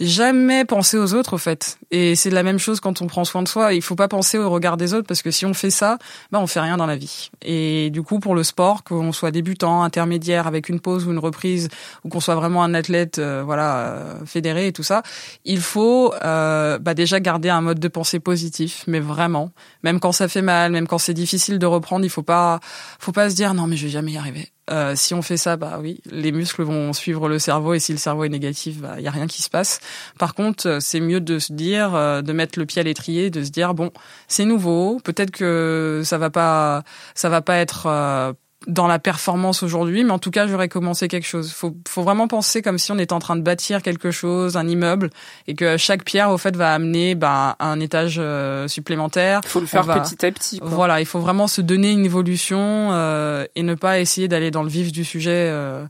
jamais 0.00 0.64
penser 0.64 0.98
aux 0.98 1.14
autres, 1.14 1.34
au 1.34 1.38
fait. 1.38 1.78
Et 1.90 2.14
c'est 2.14 2.30
la 2.30 2.42
même 2.42 2.58
chose 2.58 2.80
quand 2.80 3.02
on 3.02 3.06
prend 3.06 3.24
soin 3.24 3.42
de 3.42 3.48
soi. 3.48 3.74
Il 3.74 3.82
faut 3.82 3.94
pas 3.94 4.08
penser 4.08 4.38
au 4.38 4.50
regard 4.50 4.76
des 4.76 4.94
autres 4.94 5.06
parce 5.06 5.22
que 5.22 5.30
si 5.30 5.46
on 5.46 5.54
fait 5.54 5.70
ça, 5.70 5.98
ben 6.30 6.38
on 6.40 6.46
fait 6.46 6.60
rien 6.60 6.76
dans 6.76 6.86
la 6.86 6.96
vie. 6.96 7.30
Et 7.42 7.90
du 7.90 8.02
coup, 8.02 8.18
pour 8.18 8.34
le 8.34 8.42
sport, 8.42 8.84
qu'on 8.84 9.12
soit 9.12 9.30
débutant, 9.30 9.82
intermédiaire, 9.82 10.46
avec 10.46 10.68
une 10.68 10.80
pause 10.80 11.06
ou 11.06 11.12
une 11.12 11.18
reprise, 11.18 11.68
ou 12.04 12.08
qu'on 12.08 12.20
soit 12.20 12.34
vraiment 12.34 12.62
un 12.62 12.74
athlète, 12.74 13.18
euh, 13.18 13.42
voilà, 13.44 13.76
euh, 13.76 14.26
fédéré 14.26 14.68
et 14.68 14.72
tout 14.72 14.82
ça, 14.82 15.02
il 15.44 15.60
faut 15.60 16.14
euh, 16.24 16.78
bah 16.78 16.94
déjà 16.94 17.20
garder 17.20 17.48
un 17.48 17.60
mode 17.60 17.78
de 17.78 17.88
pensée 17.88 18.20
positif, 18.20 18.84
mais 18.86 19.00
vraiment, 19.00 19.50
même 19.82 20.00
quand 20.00 20.12
ça 20.12 20.28
fait 20.28 20.42
mal, 20.42 20.72
même 20.72 20.86
quand 20.86 20.98
c'est 20.98 21.14
difficile 21.14 21.58
de 21.58 21.66
reprendre, 21.66 22.04
il 22.04 22.10
faut 22.10 22.22
pas, 22.22 22.60
faut 22.98 23.12
pas 23.12 23.30
se 23.30 23.34
dire 23.34 23.54
non 23.54 23.66
mais 23.66 23.76
je 23.76 23.86
vais 23.86 23.92
jamais 23.92 24.12
y 24.12 24.18
arriver. 24.18 24.52
Euh, 24.70 24.94
si 24.94 25.12
on 25.12 25.22
fait 25.22 25.36
ça, 25.36 25.56
bah 25.56 25.78
oui, 25.80 26.00
les 26.10 26.30
muscles 26.30 26.62
vont 26.62 26.92
suivre 26.92 27.28
le 27.28 27.38
cerveau 27.40 27.74
et 27.74 27.80
si 27.80 27.92
le 27.92 27.98
cerveau 27.98 28.24
est 28.24 28.28
négatif, 28.28 28.78
bah 28.78 28.94
il 28.98 29.02
y 29.02 29.08
a 29.08 29.10
rien 29.10 29.26
qui 29.26 29.42
se 29.42 29.50
passe. 29.50 29.80
Par 30.18 30.34
contre, 30.34 30.68
euh, 30.68 30.80
c'est 30.80 31.00
mieux 31.00 31.20
de 31.20 31.40
se 31.40 31.52
dire, 31.52 31.94
euh, 31.94 32.22
de 32.22 32.32
mettre 32.32 32.58
le 32.58 32.66
pied 32.66 32.80
à 32.80 32.84
l'étrier, 32.84 33.30
de 33.30 33.42
se 33.42 33.50
dire 33.50 33.74
bon, 33.74 33.90
c'est 34.28 34.44
nouveau, 34.44 35.00
peut-être 35.02 35.32
que 35.32 36.02
ça 36.04 36.16
va 36.16 36.30
pas, 36.30 36.84
ça 37.14 37.28
va 37.28 37.42
pas 37.42 37.56
être 37.56 38.36
dans 38.66 38.86
la 38.86 38.98
performance 38.98 39.62
aujourd'hui, 39.62 40.04
mais 40.04 40.10
en 40.10 40.18
tout 40.18 40.30
cas, 40.30 40.46
j'aurais 40.46 40.68
commencé 40.68 41.08
quelque 41.08 41.26
chose. 41.26 41.52
Faut, 41.52 41.74
faut 41.88 42.02
vraiment 42.02 42.28
penser 42.28 42.62
comme 42.62 42.78
si 42.78 42.92
on 42.92 42.98
était 42.98 43.12
en 43.12 43.18
train 43.18 43.36
de 43.36 43.42
bâtir 43.42 43.82
quelque 43.82 44.10
chose, 44.10 44.56
un 44.56 44.66
immeuble, 44.66 45.10
et 45.46 45.54
que 45.54 45.76
chaque 45.76 46.04
pierre, 46.04 46.30
au 46.30 46.38
fait, 46.38 46.56
va 46.56 46.74
amener 46.74 47.14
bah, 47.14 47.56
un 47.60 47.80
étage 47.80 48.16
euh, 48.18 48.68
supplémentaire. 48.68 49.40
Il 49.44 49.48
faut 49.48 49.60
le 49.60 49.66
faire 49.66 49.86
petit 49.86 50.24
à 50.24 50.30
petit. 50.32 50.58
Quoi. 50.58 50.68
Voilà, 50.68 51.00
il 51.00 51.06
faut 51.06 51.20
vraiment 51.20 51.46
se 51.46 51.60
donner 51.60 51.90
une 51.90 52.04
évolution 52.04 52.58
euh, 52.92 53.46
et 53.54 53.62
ne 53.62 53.74
pas 53.74 54.00
essayer 54.00 54.28
d'aller 54.28 54.50
dans 54.50 54.62
le 54.62 54.68
vif 54.68 54.92
du 54.92 55.04
sujet. 55.04 55.48
Euh, 55.50 55.84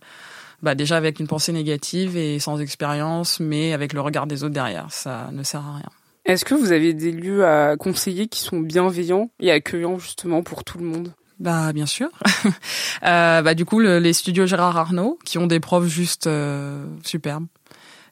bah 0.63 0.77
déjà 0.77 0.97
avec 0.97 1.19
une 1.19 1.27
pensée 1.27 1.53
négative 1.53 2.17
et 2.17 2.39
sans 2.39 2.61
expérience, 2.61 3.41
mais 3.41 3.73
avec 3.73 3.93
le 3.93 4.01
regard 4.01 4.29
des 4.29 4.45
autres 4.45 4.55
derrière, 4.55 4.87
ça 4.91 5.29
ne 5.33 5.43
sert 5.43 5.61
à 5.61 5.77
rien. 5.79 5.91
Est-ce 6.25 6.45
que 6.45 6.55
vous 6.55 6.71
avez 6.71 6.95
des 6.95 7.11
lieux 7.11 7.45
à 7.45 7.77
conseiller 7.77 8.29
qui 8.29 8.41
sont 8.41 8.61
bienveillants 8.61 9.31
et 9.41 9.51
accueillants 9.51 9.99
justement 9.99 10.45
pour 10.45 10.63
tout 10.63 10.79
le 10.79 10.85
monde? 10.85 11.13
Bah 11.43 11.73
bien 11.73 11.87
sûr. 11.87 12.09
euh, 13.05 13.43
bah 13.43 13.55
du 13.55 13.65
coup 13.65 13.81
le, 13.81 13.99
les 13.99 14.13
studios 14.13 14.47
Gérard 14.47 14.77
Arnaud 14.77 15.19
qui 15.25 15.39
ont 15.39 15.49
des 15.49 15.59
profs 15.59 15.89
juste 15.89 16.29
euh, 16.29 16.85
superbes. 17.03 17.47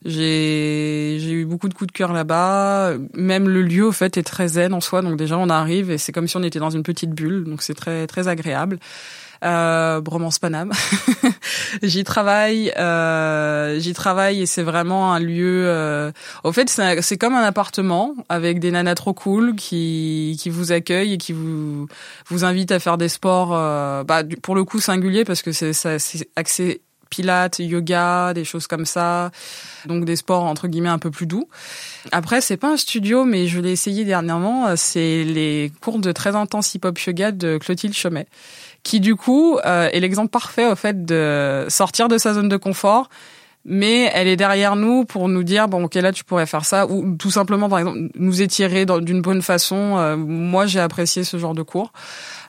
J'ai 0.04 1.18
j'ai 1.20 1.30
eu 1.30 1.44
beaucoup 1.44 1.68
de 1.68 1.74
coups 1.74 1.86
de 1.86 1.96
cœur 1.96 2.12
là-bas. 2.12 2.94
Même 3.14 3.48
le 3.48 3.62
lieu 3.62 3.86
au 3.86 3.92
fait 3.92 4.16
est 4.16 4.24
très 4.24 4.48
zen 4.48 4.74
en 4.74 4.80
soi. 4.80 5.00
Donc 5.02 5.16
déjà 5.16 5.38
on 5.38 5.48
arrive 5.48 5.92
et 5.92 5.98
c'est 5.98 6.10
comme 6.10 6.26
si 6.26 6.36
on 6.38 6.42
était 6.42 6.58
dans 6.58 6.70
une 6.70 6.82
petite 6.82 7.10
bulle. 7.10 7.44
Donc 7.44 7.62
c'est 7.62 7.74
très 7.74 8.08
très 8.08 8.26
agréable. 8.26 8.80
Euh, 9.42 10.00
Bromance 10.00 10.38
Paname. 10.38 10.72
j'y 11.82 12.04
travaille, 12.04 12.70
euh, 12.76 13.78
j'y 13.78 13.94
travaille 13.94 14.42
et 14.42 14.46
c'est 14.46 14.62
vraiment 14.62 15.14
un 15.14 15.18
lieu. 15.18 15.64
Euh... 15.66 16.12
Au 16.44 16.52
fait, 16.52 16.68
c'est 16.68 17.18
comme 17.18 17.34
un 17.34 17.42
appartement 17.42 18.14
avec 18.28 18.60
des 18.60 18.70
nanas 18.70 18.96
trop 18.96 19.14
cool 19.14 19.56
qui 19.56 20.36
qui 20.38 20.50
vous 20.50 20.72
accueillent 20.72 21.14
et 21.14 21.18
qui 21.18 21.32
vous 21.32 21.88
vous 22.28 22.44
invitent 22.44 22.72
à 22.72 22.78
faire 22.78 22.98
des 22.98 23.08
sports. 23.08 23.52
Euh... 23.54 24.04
Bah, 24.04 24.22
pour 24.42 24.54
le 24.54 24.64
coup 24.64 24.80
singulier 24.80 25.24
parce 25.24 25.40
que 25.40 25.52
c'est 25.52 25.72
c'est 25.72 26.28
axé 26.36 26.82
pilates, 27.10 27.58
yoga, 27.58 28.32
des 28.32 28.44
choses 28.44 28.66
comme 28.66 28.86
ça. 28.86 29.30
Donc 29.86 30.04
des 30.04 30.16
sports 30.16 30.44
entre 30.44 30.68
guillemets 30.68 30.88
un 30.88 30.98
peu 30.98 31.10
plus 31.10 31.26
doux. 31.26 31.48
Après, 32.12 32.40
c'est 32.40 32.56
pas 32.56 32.72
un 32.72 32.76
studio, 32.76 33.24
mais 33.24 33.48
je 33.48 33.60
l'ai 33.60 33.72
essayé 33.72 34.04
dernièrement. 34.04 34.76
C'est 34.76 35.24
les 35.24 35.72
cours 35.80 35.98
de 35.98 36.12
très 36.12 36.36
intense 36.36 36.74
hip-hop 36.74 36.98
yoga 37.00 37.32
de 37.32 37.58
Clotilde 37.58 37.94
Chomet, 37.94 38.26
qui 38.82 39.00
du 39.00 39.16
coup 39.16 39.58
euh, 39.64 39.88
est 39.92 40.00
l'exemple 40.00 40.30
parfait 40.30 40.66
au 40.66 40.74
fait 40.74 41.04
de 41.04 41.66
sortir 41.68 42.08
de 42.08 42.18
sa 42.18 42.34
zone 42.34 42.48
de 42.48 42.56
confort 42.56 43.08
mais 43.64 44.10
elle 44.14 44.26
est 44.26 44.36
derrière 44.36 44.74
nous 44.74 45.04
pour 45.04 45.28
nous 45.28 45.42
dire 45.42 45.68
bon 45.68 45.84
ok 45.84 45.94
là 45.96 46.12
tu 46.12 46.24
pourrais 46.24 46.46
faire 46.46 46.64
ça 46.64 46.86
ou 46.86 47.16
tout 47.16 47.30
simplement 47.30 47.68
par 47.68 47.80
exemple 47.80 47.98
nous 48.14 48.40
étirer 48.40 48.86
d'une 48.86 49.20
bonne 49.20 49.42
façon. 49.42 49.98
Euh, 49.98 50.16
moi 50.16 50.66
j'ai 50.66 50.80
apprécié 50.80 51.24
ce 51.24 51.36
genre 51.38 51.54
de 51.54 51.62
cours. 51.62 51.92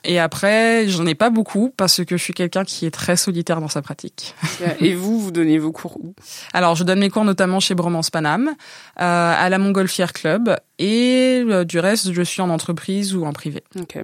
Et 0.04 0.18
après 0.18 0.88
j'en 0.88 1.06
ai 1.06 1.14
pas 1.14 1.30
beaucoup 1.30 1.72
parce 1.76 2.04
que 2.04 2.16
je 2.16 2.22
suis 2.22 2.32
quelqu'un 2.32 2.64
qui 2.64 2.86
est 2.86 2.90
très 2.90 3.16
solitaire 3.16 3.60
dans 3.60 3.68
sa 3.68 3.82
pratique. 3.82 4.34
Et 4.80 4.94
vous 4.94 5.20
vous 5.20 5.30
donnez 5.30 5.58
vos 5.58 5.72
cours 5.72 5.98
où? 6.02 6.14
Alors 6.54 6.76
je 6.76 6.84
donne 6.84 7.00
mes 7.00 7.10
cours 7.10 7.24
notamment 7.24 7.60
chez 7.60 7.74
Bromance 7.74 8.10
Paname, 8.10 8.48
euh, 8.48 8.54
à 8.96 9.48
la 9.48 9.58
Montgolfière 9.58 10.12
Club 10.12 10.56
et 10.78 11.42
euh, 11.46 11.64
du 11.64 11.78
reste 11.78 12.12
je 12.12 12.22
suis 12.22 12.40
en 12.40 12.48
entreprise 12.48 13.14
ou 13.14 13.26
en 13.26 13.32
privé. 13.32 13.62
Ok. 13.78 13.98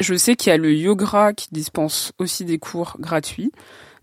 Je 0.00 0.14
sais 0.14 0.34
qu'il 0.34 0.50
y 0.50 0.52
a 0.52 0.56
le 0.56 0.74
Yogra 0.74 1.32
qui 1.32 1.48
dispense 1.52 2.12
aussi 2.18 2.44
des 2.44 2.58
cours 2.58 2.96
gratuits 2.98 3.52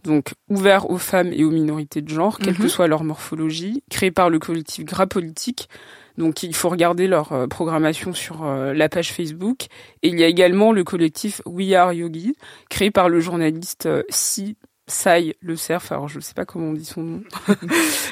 donc 0.06 0.34
ouvert 0.50 0.90
aux 0.90 0.98
femmes 0.98 1.32
et 1.34 1.44
aux 1.44 1.52
minorités 1.52 2.02
de 2.02 2.10
genre, 2.10 2.38
quelle 2.38 2.56
que 2.56 2.64
mhm. 2.64 2.70
soit 2.70 2.88
leur 2.88 3.04
morphologie, 3.04 3.84
créé 3.90 4.12
par 4.12 4.30
le 4.30 4.40
collectif 4.40 4.86
Gras 4.86 5.08
Politique. 5.08 5.70
Donc 6.18 6.44
il 6.44 6.56
faut 6.56 6.70
regarder 6.70 7.08
leur 7.08 7.34
euh, 7.34 7.48
programmation 7.48 8.14
sur 8.14 8.46
euh, 8.46 8.74
la 8.74 8.88
page 8.90 9.12
Facebook. 9.12 9.66
Et 10.02 10.10
il 10.10 10.20
y 10.20 10.24
a 10.24 10.28
également 10.28 10.72
le 10.72 10.84
collectif 10.84 11.42
We 11.46 11.74
Are 11.74 11.94
Yogi, 11.94 12.36
créé 12.70 12.92
par 12.92 13.10
le 13.10 13.20
journaliste 13.20 13.86
euh, 13.86 14.04
Si 14.10 14.56
Sai, 14.88 15.36
le 15.42 15.56
surf, 15.56 15.92
alors 15.92 16.08
je 16.08 16.18
ne 16.18 16.22
sais 16.22 16.36
pas 16.36 16.46
comment 16.46 16.68
on 16.68 16.74
dit 16.74 16.86
son 16.86 17.02
nom, 17.02 17.24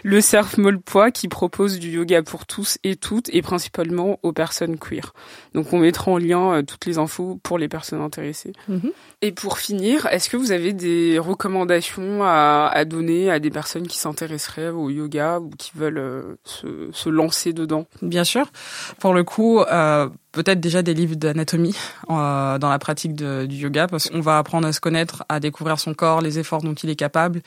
le 0.03 0.21
surf 0.21 0.57
Molpois 0.57 1.11
qui 1.11 1.27
propose 1.27 1.77
du 1.77 1.91
yoga 1.91 2.23
pour 2.23 2.47
tous 2.47 2.79
et 2.83 2.95
toutes 2.95 3.29
et 3.29 3.43
principalement 3.43 4.19
aux 4.23 4.33
personnes 4.33 4.79
queer. 4.79 5.13
Donc 5.53 5.71
on 5.71 5.79
mettra 5.79 6.11
en 6.11 6.17
lien 6.17 6.53
euh, 6.53 6.61
toutes 6.63 6.87
les 6.87 6.97
infos 6.97 7.39
pour 7.43 7.59
les 7.59 7.67
personnes 7.67 8.01
intéressées. 8.01 8.53
Mhm. 8.67 8.91
Et 9.21 9.31
pour 9.31 9.59
finir, 9.59 10.07
est-ce 10.07 10.29
que 10.29 10.35
vous 10.35 10.51
avez 10.51 10.73
des 10.73 11.19
recommandations 11.19 12.23
à, 12.23 12.69
à 12.73 12.85
donner 12.85 13.29
à 13.29 13.39
des 13.39 13.51
personnes 13.51 13.87
qui 13.87 13.97
s'intéresseraient 13.97 14.69
au 14.69 14.89
yoga 14.89 15.39
ou 15.39 15.49
qui 15.51 15.71
veulent 15.75 15.97
euh, 15.97 16.35
se, 16.43 16.89
se, 16.91 17.07
lancer 17.09 17.53
dedans? 17.53 17.85
Bien 18.01 18.23
sûr. 18.23 18.51
Pour 18.99 19.13
le 19.13 19.23
coup, 19.23 19.61
euh, 19.61 20.09
peut-être 20.33 20.59
déjà 20.59 20.81
des 20.81 20.93
livres 20.93 21.15
d'anatomie 21.15 21.77
euh, 22.09 22.57
dans 22.57 22.69
la 22.69 22.79
pratique 22.79 23.15
de, 23.15 23.45
du 23.45 23.55
yoga 23.55 23.87
parce 23.87 24.09
qu'on 24.09 24.19
va 24.19 24.39
apprendre 24.39 24.67
à 24.67 24.73
se 24.73 24.81
connaître, 24.81 25.23
à 25.29 25.39
découvrir 25.39 25.79
son 25.79 25.93
corps, 25.93 26.19
les 26.19 26.39
efforts 26.39 26.62
dont 26.63 26.73
il 26.73 26.89
est 26.89 26.95
capable, 26.95 27.41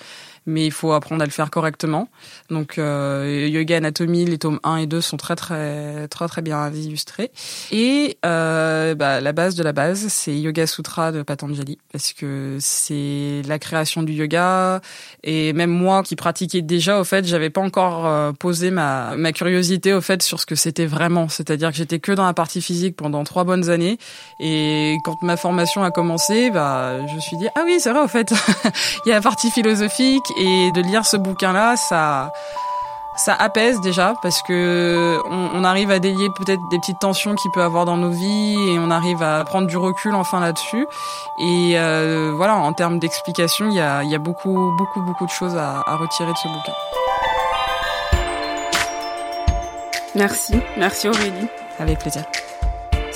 mais 0.46 0.66
il 0.66 0.70
faut 0.70 0.92
apprendre 0.92 1.22
à 1.22 1.24
le 1.24 1.30
faire 1.30 1.50
correctement. 1.50 2.08
Donc 2.50 2.78
euh, 2.78 3.48
yoga 3.50 3.76
anatomie, 3.76 4.24
les 4.24 4.38
tomes 4.38 4.60
1 4.64 4.76
et 4.76 4.86
2 4.86 5.00
sont 5.00 5.16
très 5.16 5.36
très 5.36 6.08
très 6.08 6.28
très 6.28 6.42
bien 6.42 6.70
illustrés. 6.70 7.30
Et 7.72 8.18
euh, 8.24 8.94
bah, 8.94 9.20
la 9.20 9.32
base 9.32 9.54
de 9.54 9.62
la 9.62 9.72
base, 9.72 10.06
c'est 10.08 10.36
Yoga 10.36 10.66
Sutra 10.66 11.12
de 11.12 11.22
Patanjali 11.22 11.78
parce 11.92 12.12
que 12.12 12.56
c'est 12.60 13.42
la 13.46 13.58
création 13.58 14.02
du 14.02 14.12
yoga 14.12 14.80
et 15.22 15.52
même 15.52 15.70
moi 15.70 16.02
qui 16.02 16.16
pratiquais 16.16 16.62
déjà 16.62 17.00
au 17.00 17.04
fait, 17.04 17.26
j'avais 17.26 17.50
pas 17.50 17.60
encore 17.60 18.06
euh, 18.06 18.32
posé 18.32 18.70
ma 18.70 19.16
ma 19.16 19.32
curiosité 19.32 19.92
au 19.92 20.00
fait 20.00 20.22
sur 20.22 20.40
ce 20.40 20.46
que 20.46 20.54
c'était 20.54 20.86
vraiment, 20.86 21.28
c'est-à-dire 21.28 21.70
que 21.70 21.76
j'étais 21.76 21.98
que 21.98 22.12
dans 22.12 22.24
la 22.24 22.34
partie 22.34 22.62
physique 22.62 22.96
pendant 22.96 23.24
trois 23.24 23.44
bonnes 23.44 23.68
années. 23.70 23.98
Et 24.40 24.96
quand 25.04 25.22
ma 25.22 25.36
formation 25.36 25.82
a 25.82 25.90
commencé, 25.90 26.50
bah, 26.50 27.06
je 27.06 27.14
me 27.14 27.20
suis 27.20 27.36
dit, 27.36 27.48
ah 27.54 27.62
oui, 27.64 27.78
c'est 27.80 27.90
vrai, 27.90 28.00
au 28.00 28.08
fait, 28.08 28.32
il 29.06 29.08
y 29.08 29.12
a 29.12 29.16
la 29.16 29.20
partie 29.20 29.50
philosophique 29.50 30.24
et 30.36 30.70
de 30.72 30.80
lire 30.80 31.04
ce 31.06 31.16
bouquin-là, 31.16 31.76
ça, 31.76 32.30
ça 33.16 33.34
apaise 33.34 33.80
déjà 33.80 34.14
parce 34.22 34.42
que 34.42 35.18
on, 35.30 35.64
arrive 35.64 35.90
à 35.90 35.98
délier 35.98 36.28
peut-être 36.36 36.60
des 36.70 36.78
petites 36.78 36.98
tensions 36.98 37.34
qu'il 37.34 37.50
peut 37.50 37.62
avoir 37.62 37.84
dans 37.84 37.96
nos 37.96 38.10
vies 38.10 38.56
et 38.68 38.78
on 38.78 38.90
arrive 38.90 39.22
à 39.22 39.42
prendre 39.44 39.66
du 39.66 39.76
recul 39.76 40.14
enfin 40.14 40.40
là-dessus. 40.40 40.86
Et 41.38 41.72
euh, 41.76 42.32
voilà, 42.36 42.56
en 42.56 42.72
termes 42.72 42.98
d'explication, 42.98 43.68
il 43.68 43.74
y 43.74 43.80
a, 43.80 44.04
y 44.04 44.14
a 44.14 44.18
beaucoup, 44.18 44.72
beaucoup, 44.76 45.00
beaucoup 45.00 45.26
de 45.26 45.30
choses 45.30 45.56
à, 45.56 45.82
à 45.86 45.96
retirer 45.96 46.32
de 46.32 46.38
ce 46.38 46.48
bouquin. 46.48 46.72
Merci, 50.14 50.54
merci 50.76 51.08
Aurélie. 51.08 51.48
Avec 51.78 51.98
plaisir. 51.98 52.22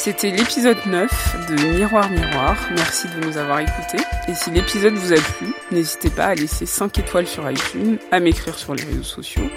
C'était 0.03 0.31
l'épisode 0.31 0.79
9 0.87 1.51
de 1.51 1.77
Miroir 1.77 2.09
Miroir. 2.11 2.57
Merci 2.75 3.07
de 3.07 3.27
nous 3.27 3.37
avoir 3.37 3.61
écoutés. 3.61 4.03
Et 4.29 4.35
si 4.35 4.51
l'épisode 4.51 4.95
vous 4.95 5.13
a 5.13 5.17
plu, 5.17 5.49
n'hésitez 5.71 6.09
pas 6.09 6.29
à 6.29 6.35
laisser 6.35 6.65
5 6.65 6.99
étoiles 7.01 7.27
sur 7.27 7.49
iTunes, 7.51 7.99
à 8.11 8.19
m'écrire 8.19 8.59
sur 8.59 8.75
les 8.75 8.83
réseaux 8.83 9.03
sociaux. 9.03 9.51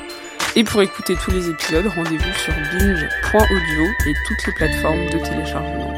Et 0.58 0.66
pour 0.66 0.82
écouter 0.82 1.16
tous 1.16 1.32
les 1.32 1.50
épisodes, 1.50 1.88
rendez-vous 1.88 2.34
sur 2.34 2.54
binge.audio 2.74 3.86
et 4.06 4.14
toutes 4.28 4.46
les 4.46 4.54
plateformes 4.54 5.06
de 5.06 5.18
téléchargement. 5.20 5.94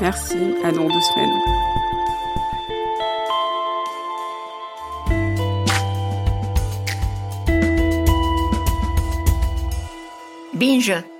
Merci, 0.00 0.56
à 0.64 0.72
dans 0.72 0.88
deux 0.88 1.00
semaines. 1.00 1.30
Binge 10.54 11.19